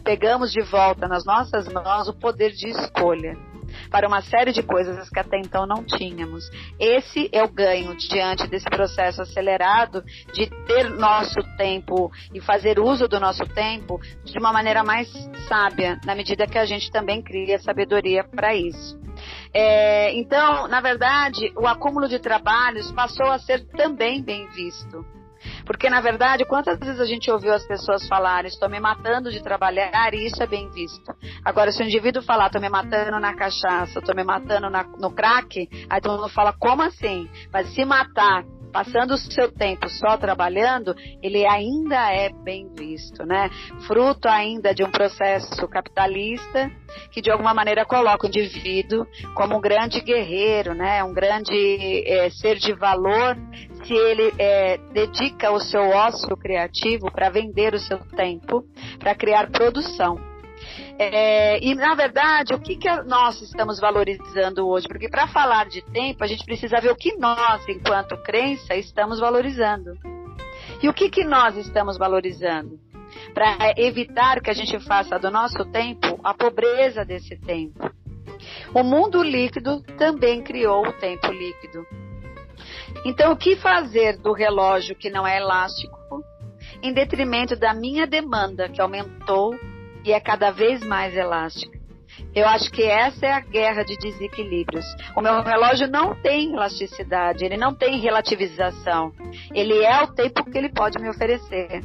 pegamos 0.01 0.49
de 0.49 0.61
volta 0.61 1.05
nas 1.05 1.25
nossas 1.25 1.67
mãos 1.67 2.07
o 2.07 2.13
poder 2.13 2.51
de 2.51 2.69
escolha 2.69 3.37
para 3.91 4.07
uma 4.07 4.21
série 4.21 4.53
de 4.53 4.63
coisas 4.63 5.09
que 5.09 5.19
até 5.19 5.37
então 5.37 5.65
não 5.67 5.83
tínhamos. 5.83 6.49
Esse 6.79 7.29
é 7.33 7.43
o 7.43 7.51
ganho 7.51 7.93
diante 7.97 8.47
desse 8.47 8.67
processo 8.67 9.21
acelerado 9.21 10.01
de 10.31 10.49
ter 10.65 10.89
nosso 10.91 11.41
tempo 11.57 12.09
e 12.33 12.39
fazer 12.39 12.79
uso 12.79 13.05
do 13.05 13.19
nosso 13.19 13.45
tempo 13.47 13.99
de 14.23 14.39
uma 14.39 14.53
maneira 14.53 14.81
mais 14.81 15.11
sábia, 15.49 15.99
na 16.05 16.15
medida 16.15 16.47
que 16.47 16.57
a 16.57 16.65
gente 16.65 16.89
também 16.89 17.21
cria 17.21 17.59
sabedoria 17.59 18.23
para 18.23 18.55
isso. 18.55 18.97
É, 19.53 20.13
então, 20.13 20.69
na 20.69 20.79
verdade, 20.79 21.51
o 21.57 21.67
acúmulo 21.67 22.07
de 22.07 22.19
trabalhos 22.19 22.89
passou 22.93 23.27
a 23.27 23.39
ser 23.39 23.65
também 23.71 24.23
bem 24.23 24.47
visto. 24.51 25.14
Porque, 25.65 25.89
na 25.89 26.01
verdade, 26.01 26.45
quantas 26.45 26.79
vezes 26.79 26.99
a 26.99 27.05
gente 27.05 27.29
ouviu 27.31 27.53
as 27.53 27.65
pessoas 27.65 28.07
falarem, 28.07 28.49
estou 28.49 28.69
me 28.69 28.79
matando 28.79 29.31
de 29.31 29.41
trabalhar, 29.41 30.13
e 30.13 30.27
isso 30.27 30.41
é 30.41 30.47
bem 30.47 30.69
visto. 30.69 31.13
Agora, 31.43 31.71
se 31.71 31.81
o 31.81 31.85
indivíduo 31.85 32.21
falar, 32.21 32.47
estou 32.47 32.61
me 32.61 32.69
matando 32.69 33.19
na 33.19 33.35
cachaça, 33.35 33.99
estou 33.99 34.15
me 34.15 34.23
matando 34.23 34.69
na, 34.69 34.83
no 34.83 35.11
crack, 35.11 35.67
aí 35.89 36.01
todo 36.01 36.17
mundo 36.17 36.29
fala, 36.29 36.53
como 36.53 36.81
assim? 36.81 37.29
Mas 37.51 37.73
se 37.73 37.83
matar 37.83 38.43
passando 38.75 39.13
o 39.13 39.17
seu 39.17 39.49
tempo 39.49 39.87
só 39.87 40.17
trabalhando, 40.17 40.93
ele 41.23 41.47
ainda 41.47 42.11
é 42.11 42.29
bem 42.29 42.69
visto, 42.77 43.25
né? 43.25 43.49
Fruto 43.87 44.27
ainda 44.27 44.75
de 44.75 44.83
um 44.83 44.91
processo 44.91 45.65
capitalista 45.69 46.69
que 47.09 47.21
de 47.21 47.31
alguma 47.31 47.53
maneira 47.53 47.85
coloca 47.85 48.25
o 48.25 48.27
indivíduo 48.27 49.07
como 49.33 49.55
um 49.55 49.61
grande 49.61 50.01
guerreiro, 50.01 50.73
né? 50.73 51.01
Um 51.05 51.13
grande 51.13 52.03
é, 52.05 52.29
ser 52.29 52.57
de 52.57 52.73
valor 52.73 53.37
se 53.85 53.93
ele 53.93 54.33
é, 54.39 54.77
dedica 54.91 55.51
o 55.51 55.59
seu 55.59 55.89
ócio 55.89 56.35
criativo 56.35 57.11
para 57.11 57.29
vender 57.29 57.73
o 57.73 57.79
seu 57.79 57.99
tempo, 57.99 58.65
para 58.99 59.15
criar 59.15 59.51
produção. 59.51 60.19
É, 60.97 61.63
e, 61.63 61.75
na 61.75 61.93
verdade, 61.93 62.53
o 62.53 62.59
que, 62.59 62.77
que 62.77 62.89
nós 63.03 63.41
estamos 63.41 63.79
valorizando 63.79 64.67
hoje? 64.67 64.87
Porque 64.87 65.09
para 65.09 65.27
falar 65.27 65.65
de 65.67 65.81
tempo, 65.81 66.23
a 66.23 66.27
gente 66.27 66.45
precisa 66.45 66.79
ver 66.79 66.91
o 66.91 66.95
que 66.95 67.15
nós, 67.17 67.67
enquanto 67.67 68.17
crença, 68.23 68.75
estamos 68.75 69.19
valorizando. 69.19 69.93
E 70.81 70.89
o 70.89 70.93
que, 70.93 71.09
que 71.09 71.23
nós 71.23 71.55
estamos 71.57 71.97
valorizando? 71.97 72.79
Para 73.33 73.73
evitar 73.77 74.41
que 74.41 74.49
a 74.49 74.53
gente 74.53 74.79
faça 74.79 75.19
do 75.19 75.29
nosso 75.29 75.65
tempo 75.65 76.19
a 76.23 76.33
pobreza 76.33 77.05
desse 77.05 77.37
tempo. 77.37 77.91
O 78.73 78.83
mundo 78.83 79.21
líquido 79.21 79.81
também 79.97 80.41
criou 80.41 80.87
o 80.87 80.93
tempo 80.93 81.27
líquido. 81.27 81.85
Então, 83.05 83.31
o 83.31 83.37
que 83.37 83.55
fazer 83.55 84.17
do 84.17 84.33
relógio 84.33 84.95
que 84.95 85.11
não 85.11 85.27
é 85.27 85.37
elástico, 85.37 85.95
em 86.81 86.91
detrimento 86.91 87.55
da 87.55 87.71
minha 87.71 88.07
demanda, 88.07 88.67
que 88.67 88.81
aumentou 88.81 89.53
e 90.03 90.11
é 90.11 90.19
cada 90.19 90.49
vez 90.49 90.83
mais 90.83 91.15
elástica. 91.15 91.75
Eu 92.33 92.47
acho 92.47 92.71
que 92.71 92.83
essa 92.83 93.25
é 93.25 93.31
a 93.31 93.39
guerra 93.39 93.83
de 93.83 93.95
desequilíbrios. 93.97 94.85
O 95.15 95.21
meu 95.21 95.41
relógio 95.41 95.87
não 95.87 96.19
tem 96.21 96.53
elasticidade, 96.53 97.45
ele 97.45 97.57
não 97.57 97.75
tem 97.75 97.99
relativização. 97.99 99.11
Ele 99.53 99.83
é 99.83 100.01
o 100.01 100.07
tempo 100.07 100.43
que 100.43 100.57
ele 100.57 100.69
pode 100.69 100.99
me 100.99 101.09
oferecer. 101.09 101.81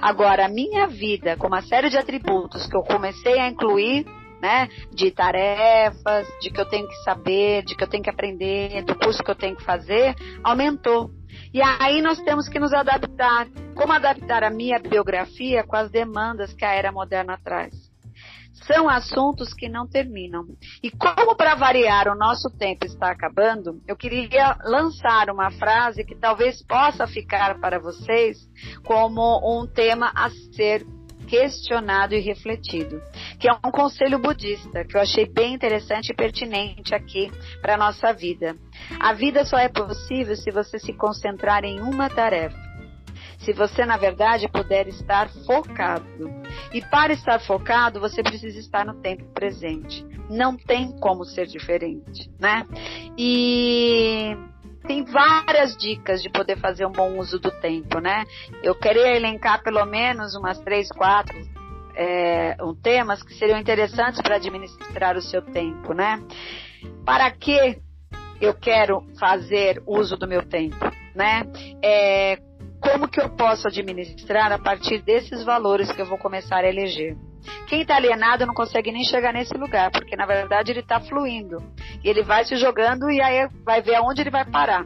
Agora, 0.00 0.46
a 0.46 0.48
minha 0.48 0.86
vida, 0.86 1.36
com 1.36 1.46
uma 1.46 1.62
série 1.62 1.88
de 1.88 1.96
atributos 1.96 2.66
que 2.66 2.76
eu 2.76 2.82
comecei 2.82 3.38
a 3.38 3.48
incluir, 3.48 4.04
né, 4.40 4.68
de 4.92 5.10
tarefas, 5.10 6.26
de 6.40 6.50
que 6.50 6.60
eu 6.60 6.68
tenho 6.68 6.88
que 6.88 6.96
saber, 7.02 7.64
de 7.64 7.76
que 7.76 7.82
eu 7.82 7.88
tenho 7.88 8.02
que 8.02 8.10
aprender, 8.10 8.82
do 8.84 8.94
curso 8.94 9.22
que 9.22 9.30
eu 9.30 9.34
tenho 9.34 9.56
que 9.56 9.64
fazer, 9.64 10.14
aumentou. 10.42 11.10
E 11.52 11.60
aí 11.62 12.00
nós 12.02 12.20
temos 12.22 12.48
que 12.48 12.58
nos 12.58 12.72
adaptar. 12.72 13.48
Como 13.74 13.92
adaptar 13.92 14.42
a 14.42 14.50
minha 14.50 14.78
biografia 14.78 15.64
com 15.64 15.76
as 15.76 15.90
demandas 15.90 16.52
que 16.52 16.64
a 16.64 16.72
era 16.72 16.92
moderna 16.92 17.38
traz? 17.42 17.74
São 18.66 18.88
assuntos 18.88 19.54
que 19.54 19.68
não 19.68 19.86
terminam. 19.86 20.44
E 20.82 20.90
como 20.90 21.36
para 21.36 21.54
variar 21.54 22.08
o 22.08 22.16
nosso 22.16 22.50
tempo 22.50 22.84
está 22.84 23.10
acabando, 23.10 23.80
eu 23.86 23.96
queria 23.96 24.56
lançar 24.64 25.30
uma 25.30 25.50
frase 25.52 26.04
que 26.04 26.16
talvez 26.16 26.62
possa 26.66 27.06
ficar 27.06 27.60
para 27.60 27.78
vocês 27.78 28.36
como 28.84 29.40
um 29.44 29.66
tema 29.66 30.10
a 30.14 30.28
ser 30.54 30.84
questionado 31.28 32.14
e 32.14 32.20
refletido, 32.20 33.00
que 33.38 33.48
é 33.48 33.52
um 33.52 33.70
conselho 33.70 34.18
budista 34.18 34.84
que 34.84 34.96
eu 34.96 35.00
achei 35.00 35.26
bem 35.26 35.54
interessante 35.54 36.10
e 36.10 36.16
pertinente 36.16 36.94
aqui 36.94 37.30
para 37.60 37.74
a 37.74 37.78
nossa 37.78 38.12
vida. 38.12 38.56
A 38.98 39.12
vida 39.12 39.44
só 39.44 39.58
é 39.58 39.68
possível 39.68 40.34
se 40.34 40.50
você 40.50 40.78
se 40.78 40.92
concentrar 40.92 41.64
em 41.64 41.80
uma 41.80 42.08
tarefa. 42.08 42.56
Se 43.38 43.52
você, 43.52 43.86
na 43.86 43.96
verdade, 43.96 44.48
puder 44.48 44.88
estar 44.88 45.28
focado. 45.46 46.28
E 46.72 46.82
para 46.82 47.12
estar 47.12 47.38
focado, 47.38 48.00
você 48.00 48.22
precisa 48.22 48.58
estar 48.58 48.84
no 48.84 49.00
tempo 49.00 49.24
presente. 49.32 50.04
Não 50.28 50.56
tem 50.56 50.98
como 50.98 51.24
ser 51.24 51.46
diferente, 51.46 52.28
né? 52.38 52.66
E 53.16 54.36
tem 54.88 55.04
várias 55.04 55.76
dicas 55.76 56.22
de 56.22 56.30
poder 56.30 56.58
fazer 56.58 56.86
um 56.86 56.90
bom 56.90 57.18
uso 57.18 57.38
do 57.38 57.50
tempo, 57.60 58.00
né? 58.00 58.24
Eu 58.62 58.74
queria 58.74 59.14
elencar 59.14 59.62
pelo 59.62 59.84
menos 59.84 60.34
umas 60.34 60.58
três, 60.60 60.88
quatro 60.90 61.36
é, 61.94 62.56
um, 62.62 62.74
temas 62.74 63.22
que 63.22 63.34
seriam 63.34 63.58
interessantes 63.58 64.22
para 64.22 64.36
administrar 64.36 65.14
o 65.14 65.20
seu 65.20 65.42
tempo, 65.42 65.92
né? 65.92 66.20
Para 67.04 67.30
que 67.30 67.78
eu 68.40 68.54
quero 68.54 69.02
fazer 69.20 69.82
uso 69.86 70.16
do 70.16 70.26
meu 70.26 70.42
tempo, 70.48 70.90
né? 71.14 71.42
É, 71.84 72.38
como 72.80 73.08
que 73.08 73.20
eu 73.20 73.28
posso 73.28 73.68
administrar 73.68 74.50
a 74.52 74.58
partir 74.58 75.02
desses 75.02 75.44
valores 75.44 75.92
que 75.92 76.00
eu 76.00 76.06
vou 76.06 76.16
começar 76.16 76.64
a 76.64 76.68
eleger? 76.68 77.14
Quem 77.66 77.82
está 77.82 77.96
alienado 77.96 78.46
não 78.46 78.54
consegue 78.54 78.92
nem 78.92 79.04
chegar 79.04 79.32
nesse 79.32 79.54
lugar, 79.54 79.90
porque 79.90 80.16
na 80.16 80.26
verdade 80.26 80.72
ele 80.72 80.80
está 80.80 81.00
fluindo. 81.00 81.62
Ele 82.02 82.22
vai 82.22 82.44
se 82.44 82.56
jogando 82.56 83.10
e 83.10 83.20
aí 83.20 83.48
vai 83.64 83.82
ver 83.82 83.96
aonde 83.96 84.20
ele 84.20 84.30
vai 84.30 84.44
parar. 84.44 84.84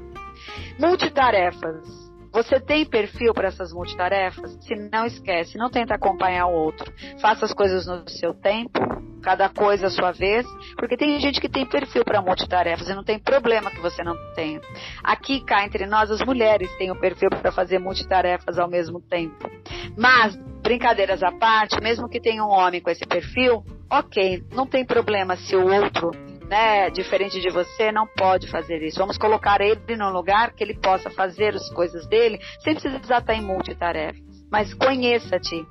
Multitarefas. 0.79 2.03
Você 2.33 2.59
tem 2.59 2.87
perfil 2.87 3.35
para 3.35 3.49
essas 3.49 3.73
multitarefas? 3.75 4.53
Se 4.65 4.75
não 4.91 5.05
esquece, 5.05 5.59
não 5.59 5.69
tenta 5.69 5.95
acompanhar 5.95 6.47
o 6.47 6.55
outro. 6.55 6.91
Faça 7.21 7.45
as 7.45 7.53
coisas 7.53 7.87
no 7.87 8.09
seu 8.09 8.33
tempo, 8.33 8.81
cada 9.23 9.51
coisa 9.51 9.89
à 9.89 9.91
sua 9.91 10.13
vez, 10.13 10.47
porque 10.79 10.97
tem 10.97 11.21
gente 11.21 11.41
que 11.41 11.49
tem 11.49 11.67
perfil 11.67 12.03
para 12.05 12.23
multitarefas 12.23 12.89
e 12.89 12.95
não 12.95 13.05
tem 13.05 13.19
problema 13.19 13.71
que 13.71 13.81
você 13.81 14.03
não 14.03 14.17
tenha. 14.35 14.61
Aqui 15.05 15.45
cá 15.45 15.63
entre 15.65 15.87
nós 15.87 16.11
as 16.11 16.23
mulheres 16.23 16.75
têm 16.79 16.91
o 16.91 16.99
perfil 16.99 17.29
para 17.29 17.53
fazer 17.53 17.79
multitarefas 17.79 18.59
ao 18.59 18.69
mesmo 18.69 18.99
tempo. 18.99 19.51
Mas 19.97 20.35
brincadeiras 20.73 21.23
à 21.23 21.31
parte, 21.31 21.79
mesmo 21.83 22.09
que 22.09 22.19
tenha 22.19 22.43
um 22.43 22.49
homem 22.49 22.81
com 22.81 22.89
esse 22.89 23.05
perfil, 23.05 23.63
ok, 23.91 24.43
não 24.53 24.67
tem 24.67 24.87
problema 24.87 25.37
se 25.37 25.55
o 25.55 25.67
outro 25.67 26.11
né, 26.49 26.89
diferente 26.91 27.41
de 27.41 27.51
você, 27.51 27.93
não 27.93 28.07
pode 28.07 28.47
fazer 28.49 28.83
isso. 28.83 28.99
Vamos 28.99 29.19
colocar 29.19 29.61
ele 29.61 29.97
num 29.97 30.11
lugar 30.11 30.53
que 30.53 30.65
ele 30.65 30.75
possa 30.75 31.11
fazer 31.11 31.55
as 31.55 31.69
coisas 31.71 32.07
dele 32.07 32.39
sem 32.61 32.75
precisar 32.75 33.19
estar 33.19 33.35
em 33.35 33.43
multitarefas. 33.43 34.23
Mas 34.51 34.73
conheça-te. 34.75 35.67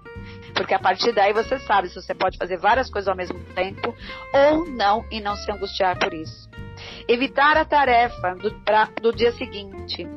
Porque 0.55 0.73
a 0.73 0.79
partir 0.79 1.11
daí 1.13 1.33
você 1.33 1.57
sabe 1.59 1.89
se 1.89 1.95
você 1.95 2.13
pode 2.13 2.37
fazer 2.37 2.57
várias 2.57 2.89
coisas 2.89 3.07
ao 3.07 3.15
mesmo 3.15 3.39
tempo 3.55 3.95
ou 4.33 4.67
não 4.69 5.03
e 5.11 5.19
não 5.19 5.35
se 5.35 5.51
angustiar 5.51 5.97
por 5.97 6.13
isso. 6.13 6.49
Evitar 7.07 7.57
a 7.57 7.65
tarefa 7.65 8.35
do, 8.35 8.51
pra, 8.61 8.85
do 9.01 9.11
dia 9.11 9.31
seguinte. 9.33 10.07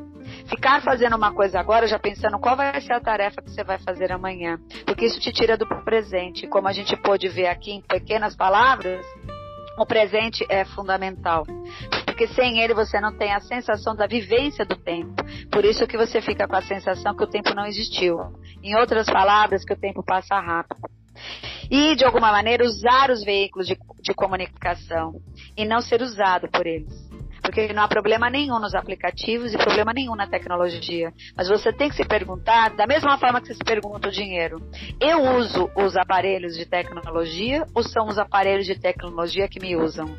Ficar 0.54 0.80
fazendo 0.82 1.16
uma 1.16 1.32
coisa 1.32 1.58
agora, 1.58 1.84
já 1.84 1.98
pensando 1.98 2.38
qual 2.38 2.56
vai 2.56 2.80
ser 2.80 2.92
a 2.92 3.00
tarefa 3.00 3.42
que 3.42 3.50
você 3.50 3.64
vai 3.64 3.76
fazer 3.76 4.12
amanhã. 4.12 4.56
Porque 4.86 5.04
isso 5.04 5.18
te 5.18 5.32
tira 5.32 5.56
do 5.56 5.66
presente. 5.82 6.46
Como 6.46 6.68
a 6.68 6.72
gente 6.72 6.96
pôde 6.96 7.28
ver 7.28 7.48
aqui 7.48 7.72
em 7.72 7.80
pequenas 7.80 8.36
palavras, 8.36 9.04
o 9.76 9.84
presente 9.84 10.46
é 10.48 10.64
fundamental. 10.64 11.44
Porque 12.06 12.28
sem 12.28 12.60
ele 12.60 12.72
você 12.72 13.00
não 13.00 13.12
tem 13.18 13.34
a 13.34 13.40
sensação 13.40 13.96
da 13.96 14.06
vivência 14.06 14.64
do 14.64 14.76
tempo. 14.76 15.24
Por 15.50 15.64
isso 15.64 15.88
que 15.88 15.96
você 15.96 16.20
fica 16.20 16.46
com 16.46 16.54
a 16.54 16.62
sensação 16.62 17.16
que 17.16 17.24
o 17.24 17.28
tempo 17.28 17.52
não 17.52 17.66
existiu. 17.66 18.16
Em 18.62 18.76
outras 18.76 19.06
palavras, 19.06 19.64
que 19.64 19.72
o 19.72 19.80
tempo 19.80 20.04
passa 20.04 20.38
rápido. 20.38 20.88
E, 21.68 21.96
de 21.96 22.04
alguma 22.04 22.30
maneira, 22.30 22.64
usar 22.64 23.10
os 23.10 23.24
veículos 23.24 23.66
de, 23.66 23.76
de 24.00 24.14
comunicação 24.14 25.14
e 25.56 25.64
não 25.64 25.80
ser 25.80 26.00
usado 26.00 26.48
por 26.48 26.64
eles 26.64 27.12
porque 27.44 27.72
não 27.74 27.82
há 27.82 27.88
problema 27.88 28.30
nenhum 28.30 28.58
nos 28.58 28.74
aplicativos 28.74 29.52
e 29.52 29.58
problema 29.58 29.92
nenhum 29.92 30.16
na 30.16 30.26
tecnologia. 30.26 31.12
Mas 31.36 31.46
você 31.46 31.72
tem 31.72 31.90
que 31.90 31.96
se 31.96 32.04
perguntar, 32.04 32.70
da 32.70 32.86
mesma 32.86 33.18
forma 33.18 33.40
que 33.40 33.48
você 33.48 33.54
se 33.54 33.64
pergunta 33.64 34.08
o 34.08 34.10
dinheiro, 34.10 34.62
eu 34.98 35.22
uso 35.36 35.70
os 35.76 35.94
aparelhos 35.94 36.56
de 36.56 36.64
tecnologia 36.64 37.64
ou 37.74 37.82
são 37.82 38.08
os 38.08 38.18
aparelhos 38.18 38.64
de 38.64 38.74
tecnologia 38.74 39.46
que 39.46 39.60
me 39.60 39.76
usam? 39.76 40.16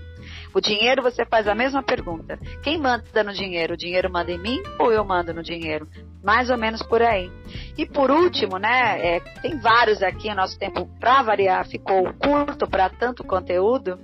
O 0.53 0.61
dinheiro 0.61 1.01
você 1.01 1.25
faz 1.25 1.47
a 1.47 1.55
mesma 1.55 1.83
pergunta. 1.83 2.37
Quem 2.63 2.77
manda 2.77 3.23
no 3.23 3.33
dinheiro? 3.33 3.73
O 3.73 3.77
dinheiro 3.77 4.09
manda 4.11 4.31
em 4.31 4.37
mim 4.37 4.61
ou 4.79 4.91
eu 4.91 5.03
mando 5.03 5.33
no 5.33 5.43
dinheiro? 5.43 5.87
Mais 6.23 6.49
ou 6.49 6.57
menos 6.57 6.81
por 6.83 7.01
aí. 7.01 7.29
E 7.77 7.85
por 7.85 8.09
último, 8.09 8.57
né, 8.57 9.15
é, 9.15 9.19
tem 9.41 9.59
vários 9.59 10.01
aqui, 10.01 10.33
nosso 10.33 10.57
tempo 10.57 10.87
para 10.99 11.21
variar 11.23 11.67
ficou 11.67 12.13
curto 12.13 12.67
para 12.67 12.89
tanto 12.89 13.23
conteúdo. 13.23 13.99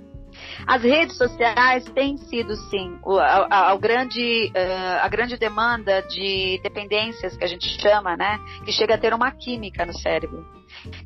As 0.66 0.82
redes 0.82 1.16
sociais 1.16 1.84
têm 1.94 2.16
sido, 2.16 2.54
sim, 2.70 2.98
o, 3.04 3.18
a, 3.18 3.72
a, 3.72 3.76
grande, 3.76 4.52
uh, 4.54 5.04
a 5.04 5.08
grande 5.08 5.36
demanda 5.36 6.02
de 6.02 6.60
dependências 6.62 7.36
que 7.36 7.44
a 7.44 7.48
gente 7.48 7.68
chama, 7.80 8.16
né? 8.16 8.38
Que 8.64 8.72
chega 8.72 8.94
a 8.94 8.98
ter 8.98 9.12
uma 9.12 9.30
química 9.32 9.84
no 9.84 9.92
cérebro. 9.92 10.44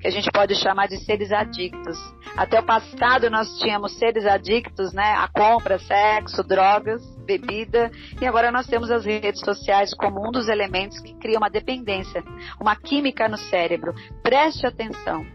Que 0.00 0.06
a 0.06 0.10
gente 0.10 0.30
pode 0.30 0.54
chamar 0.54 0.86
de 0.86 0.98
seres 0.98 1.32
adictos. 1.32 1.98
Até 2.36 2.60
o 2.60 2.62
passado 2.62 3.28
nós 3.30 3.58
tínhamos 3.58 3.98
seres 3.98 4.24
adictos, 4.26 4.92
né? 4.92 5.14
A 5.14 5.28
compra, 5.28 5.78
sexo, 5.78 6.42
drogas, 6.44 7.02
bebida. 7.24 7.90
E 8.20 8.26
agora 8.26 8.52
nós 8.52 8.66
temos 8.66 8.90
as 8.90 9.04
redes 9.04 9.40
sociais 9.40 9.92
como 9.94 10.26
um 10.26 10.30
dos 10.30 10.48
elementos 10.48 11.00
que 11.00 11.14
cria 11.14 11.38
uma 11.38 11.50
dependência, 11.50 12.22
uma 12.60 12.76
química 12.76 13.28
no 13.28 13.36
cérebro. 13.36 13.92
Preste 14.22 14.66
atenção 14.66 15.26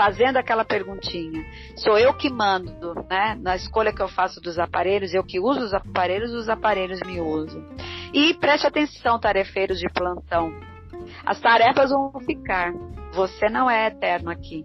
fazendo 0.00 0.38
aquela 0.38 0.64
perguntinha. 0.64 1.44
Sou 1.76 1.98
eu 1.98 2.14
que 2.14 2.30
mando, 2.30 2.94
né? 3.06 3.38
Na 3.38 3.54
escolha 3.54 3.92
que 3.92 4.00
eu 4.00 4.08
faço 4.08 4.40
dos 4.40 4.58
aparelhos, 4.58 5.12
eu 5.12 5.22
que 5.22 5.38
uso 5.38 5.60
os 5.60 5.74
aparelhos, 5.74 6.32
os 6.32 6.48
aparelhos 6.48 7.02
me 7.02 7.20
usam. 7.20 7.62
E 8.14 8.32
preste 8.32 8.66
atenção, 8.66 9.20
tarefeiros 9.20 9.78
de 9.78 9.90
plantão. 9.90 10.58
As 11.26 11.38
tarefas 11.38 11.90
vão 11.90 12.18
ficar. 12.24 12.72
Você 13.12 13.50
não 13.50 13.68
é 13.68 13.88
eterno 13.88 14.30
aqui. 14.30 14.64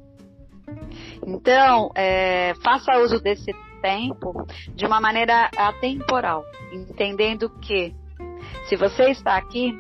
Então, 1.28 1.91
é, 1.95 2.54
faça 2.63 2.98
uso 3.00 3.19
desse 3.19 3.54
tempo 3.82 4.48
de 4.74 4.86
uma 4.86 5.02
maneira 5.02 5.50
atemporal, 5.58 6.45
entendendo 6.71 7.50
que 7.60 7.93
se 8.69 8.78
você 8.78 9.10
está 9.10 9.36
aqui, 9.36 9.78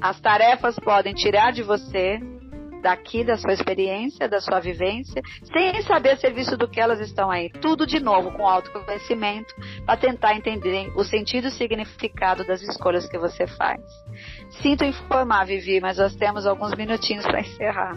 as 0.00 0.20
tarefas 0.20 0.78
podem 0.78 1.12
tirar 1.12 1.50
de 1.50 1.64
você 1.64 2.20
daqui, 2.86 3.24
da 3.24 3.36
sua 3.36 3.52
experiência, 3.52 4.28
da 4.28 4.40
sua 4.40 4.60
vivência, 4.60 5.20
sem 5.52 5.82
saber 5.82 6.16
serviço 6.18 6.56
do 6.56 6.68
que 6.68 6.80
elas 6.80 7.00
estão 7.00 7.28
aí. 7.28 7.50
Tudo 7.50 7.84
de 7.84 7.98
novo 7.98 8.30
com 8.30 8.46
autoconhecimento, 8.46 9.52
para 9.84 9.96
tentar 9.96 10.36
entender 10.36 10.92
o 10.94 11.02
sentido 11.02 11.48
e 11.48 11.50
significado 11.50 12.46
das 12.46 12.62
escolhas 12.62 13.08
que 13.08 13.18
você 13.18 13.44
faz. 13.44 13.80
Sinto 14.62 14.84
informar, 14.84 15.46
Vivi, 15.46 15.80
mas 15.80 15.98
nós 15.98 16.14
temos 16.14 16.46
alguns 16.46 16.76
minutinhos 16.76 17.26
para 17.26 17.40
encerrar. 17.40 17.96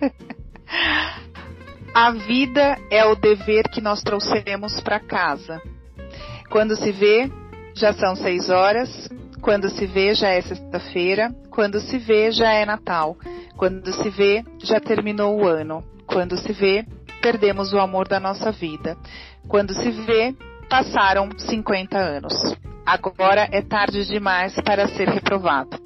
A 1.94 2.10
vida 2.10 2.78
é 2.90 3.04
o 3.04 3.14
dever 3.14 3.68
que 3.68 3.82
nós 3.82 4.02
trouxemos 4.02 4.80
para 4.80 4.98
casa. 4.98 5.60
Quando 6.50 6.74
se 6.74 6.90
vê, 6.90 7.30
já 7.74 7.92
são 7.92 8.16
seis 8.16 8.48
horas. 8.48 9.08
Quando 9.44 9.68
se 9.68 9.84
vê, 9.84 10.14
já 10.14 10.30
é 10.30 10.40
sexta-feira. 10.40 11.30
Quando 11.50 11.78
se 11.78 11.98
vê, 11.98 12.32
já 12.32 12.50
é 12.54 12.64
Natal. 12.64 13.14
Quando 13.58 13.92
se 13.92 14.08
vê, 14.08 14.42
já 14.62 14.80
terminou 14.80 15.38
o 15.38 15.46
ano. 15.46 15.84
Quando 16.06 16.34
se 16.38 16.50
vê, 16.50 16.86
perdemos 17.20 17.74
o 17.74 17.78
amor 17.78 18.08
da 18.08 18.18
nossa 18.18 18.50
vida. 18.50 18.96
Quando 19.46 19.74
se 19.74 19.90
vê, 19.90 20.34
passaram 20.66 21.28
50 21.36 21.98
anos. 21.98 22.32
Agora 22.86 23.46
é 23.52 23.60
tarde 23.60 24.06
demais 24.06 24.54
para 24.62 24.88
ser 24.88 25.10
reprovado. 25.10 25.78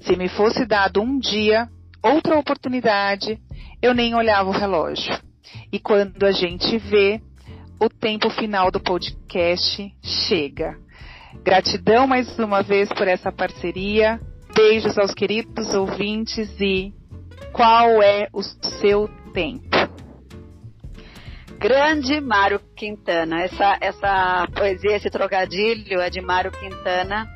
Se 0.00 0.16
me 0.16 0.30
fosse 0.30 0.64
dado 0.64 1.02
um 1.02 1.18
dia, 1.18 1.68
outra 2.02 2.38
oportunidade, 2.38 3.38
eu 3.82 3.92
nem 3.92 4.14
olhava 4.14 4.48
o 4.48 4.58
relógio. 4.58 5.14
E 5.70 5.78
quando 5.78 6.24
a 6.24 6.32
gente 6.32 6.78
vê, 6.78 7.20
o 7.78 7.90
tempo 7.90 8.30
final 8.30 8.70
do 8.70 8.80
podcast 8.80 9.94
chega. 10.02 10.82
Gratidão 11.42 12.06
mais 12.06 12.38
uma 12.38 12.62
vez 12.62 12.88
por 12.90 13.08
essa 13.08 13.32
parceria. 13.32 14.20
Beijos 14.54 14.96
aos 14.98 15.12
queridos 15.12 15.74
ouvintes 15.74 16.48
e 16.60 16.92
qual 17.52 18.02
é 18.02 18.28
o 18.32 18.42
seu 18.42 19.08
tempo? 19.32 19.64
Grande 21.58 22.20
Mário 22.20 22.60
Quintana. 22.76 23.40
Essa, 23.42 23.78
essa 23.80 24.46
poesia, 24.54 24.96
esse 24.96 25.10
trocadilho 25.10 26.00
é 26.00 26.10
de 26.10 26.20
Mário 26.20 26.50
Quintana. 26.52 27.26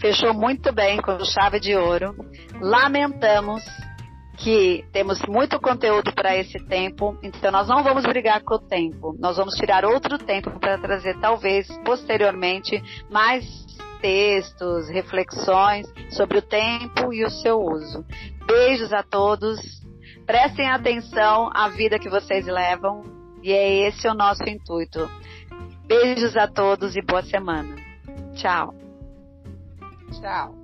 Fechou 0.00 0.34
muito 0.34 0.72
bem 0.72 1.00
com 1.00 1.24
chave 1.24 1.58
de 1.58 1.74
ouro. 1.74 2.14
Lamentamos 2.60 3.62
que 4.38 4.84
temos 4.92 5.20
muito 5.26 5.60
conteúdo 5.60 6.12
para 6.14 6.36
esse 6.36 6.58
tempo, 6.66 7.18
então 7.22 7.50
nós 7.50 7.66
não 7.66 7.82
vamos 7.82 8.04
brigar 8.04 8.42
com 8.42 8.54
o 8.54 8.58
tempo. 8.58 9.14
Nós 9.18 9.36
vamos 9.36 9.54
tirar 9.54 9.84
outro 9.84 10.16
tempo 10.16 10.58
para 10.60 10.78
trazer, 10.78 11.18
talvez, 11.20 11.66
posteriormente, 11.84 12.80
mais 13.10 13.44
textos, 14.00 14.88
reflexões 14.88 15.92
sobre 16.10 16.38
o 16.38 16.42
tempo 16.42 17.12
e 17.12 17.24
o 17.24 17.30
seu 17.30 17.58
uso. 17.58 18.04
Beijos 18.46 18.92
a 18.92 19.02
todos. 19.02 19.58
Prestem 20.24 20.68
atenção 20.68 21.50
à 21.52 21.68
vida 21.68 21.98
que 21.98 22.08
vocês 22.08 22.46
levam. 22.46 23.02
E 23.42 23.52
é 23.52 23.88
esse 23.88 24.06
o 24.08 24.14
nosso 24.14 24.48
intuito. 24.48 25.10
Beijos 25.86 26.36
a 26.36 26.46
todos 26.46 26.94
e 26.94 27.02
boa 27.02 27.22
semana. 27.22 27.74
Tchau. 28.34 28.72
Tchau. 30.12 30.54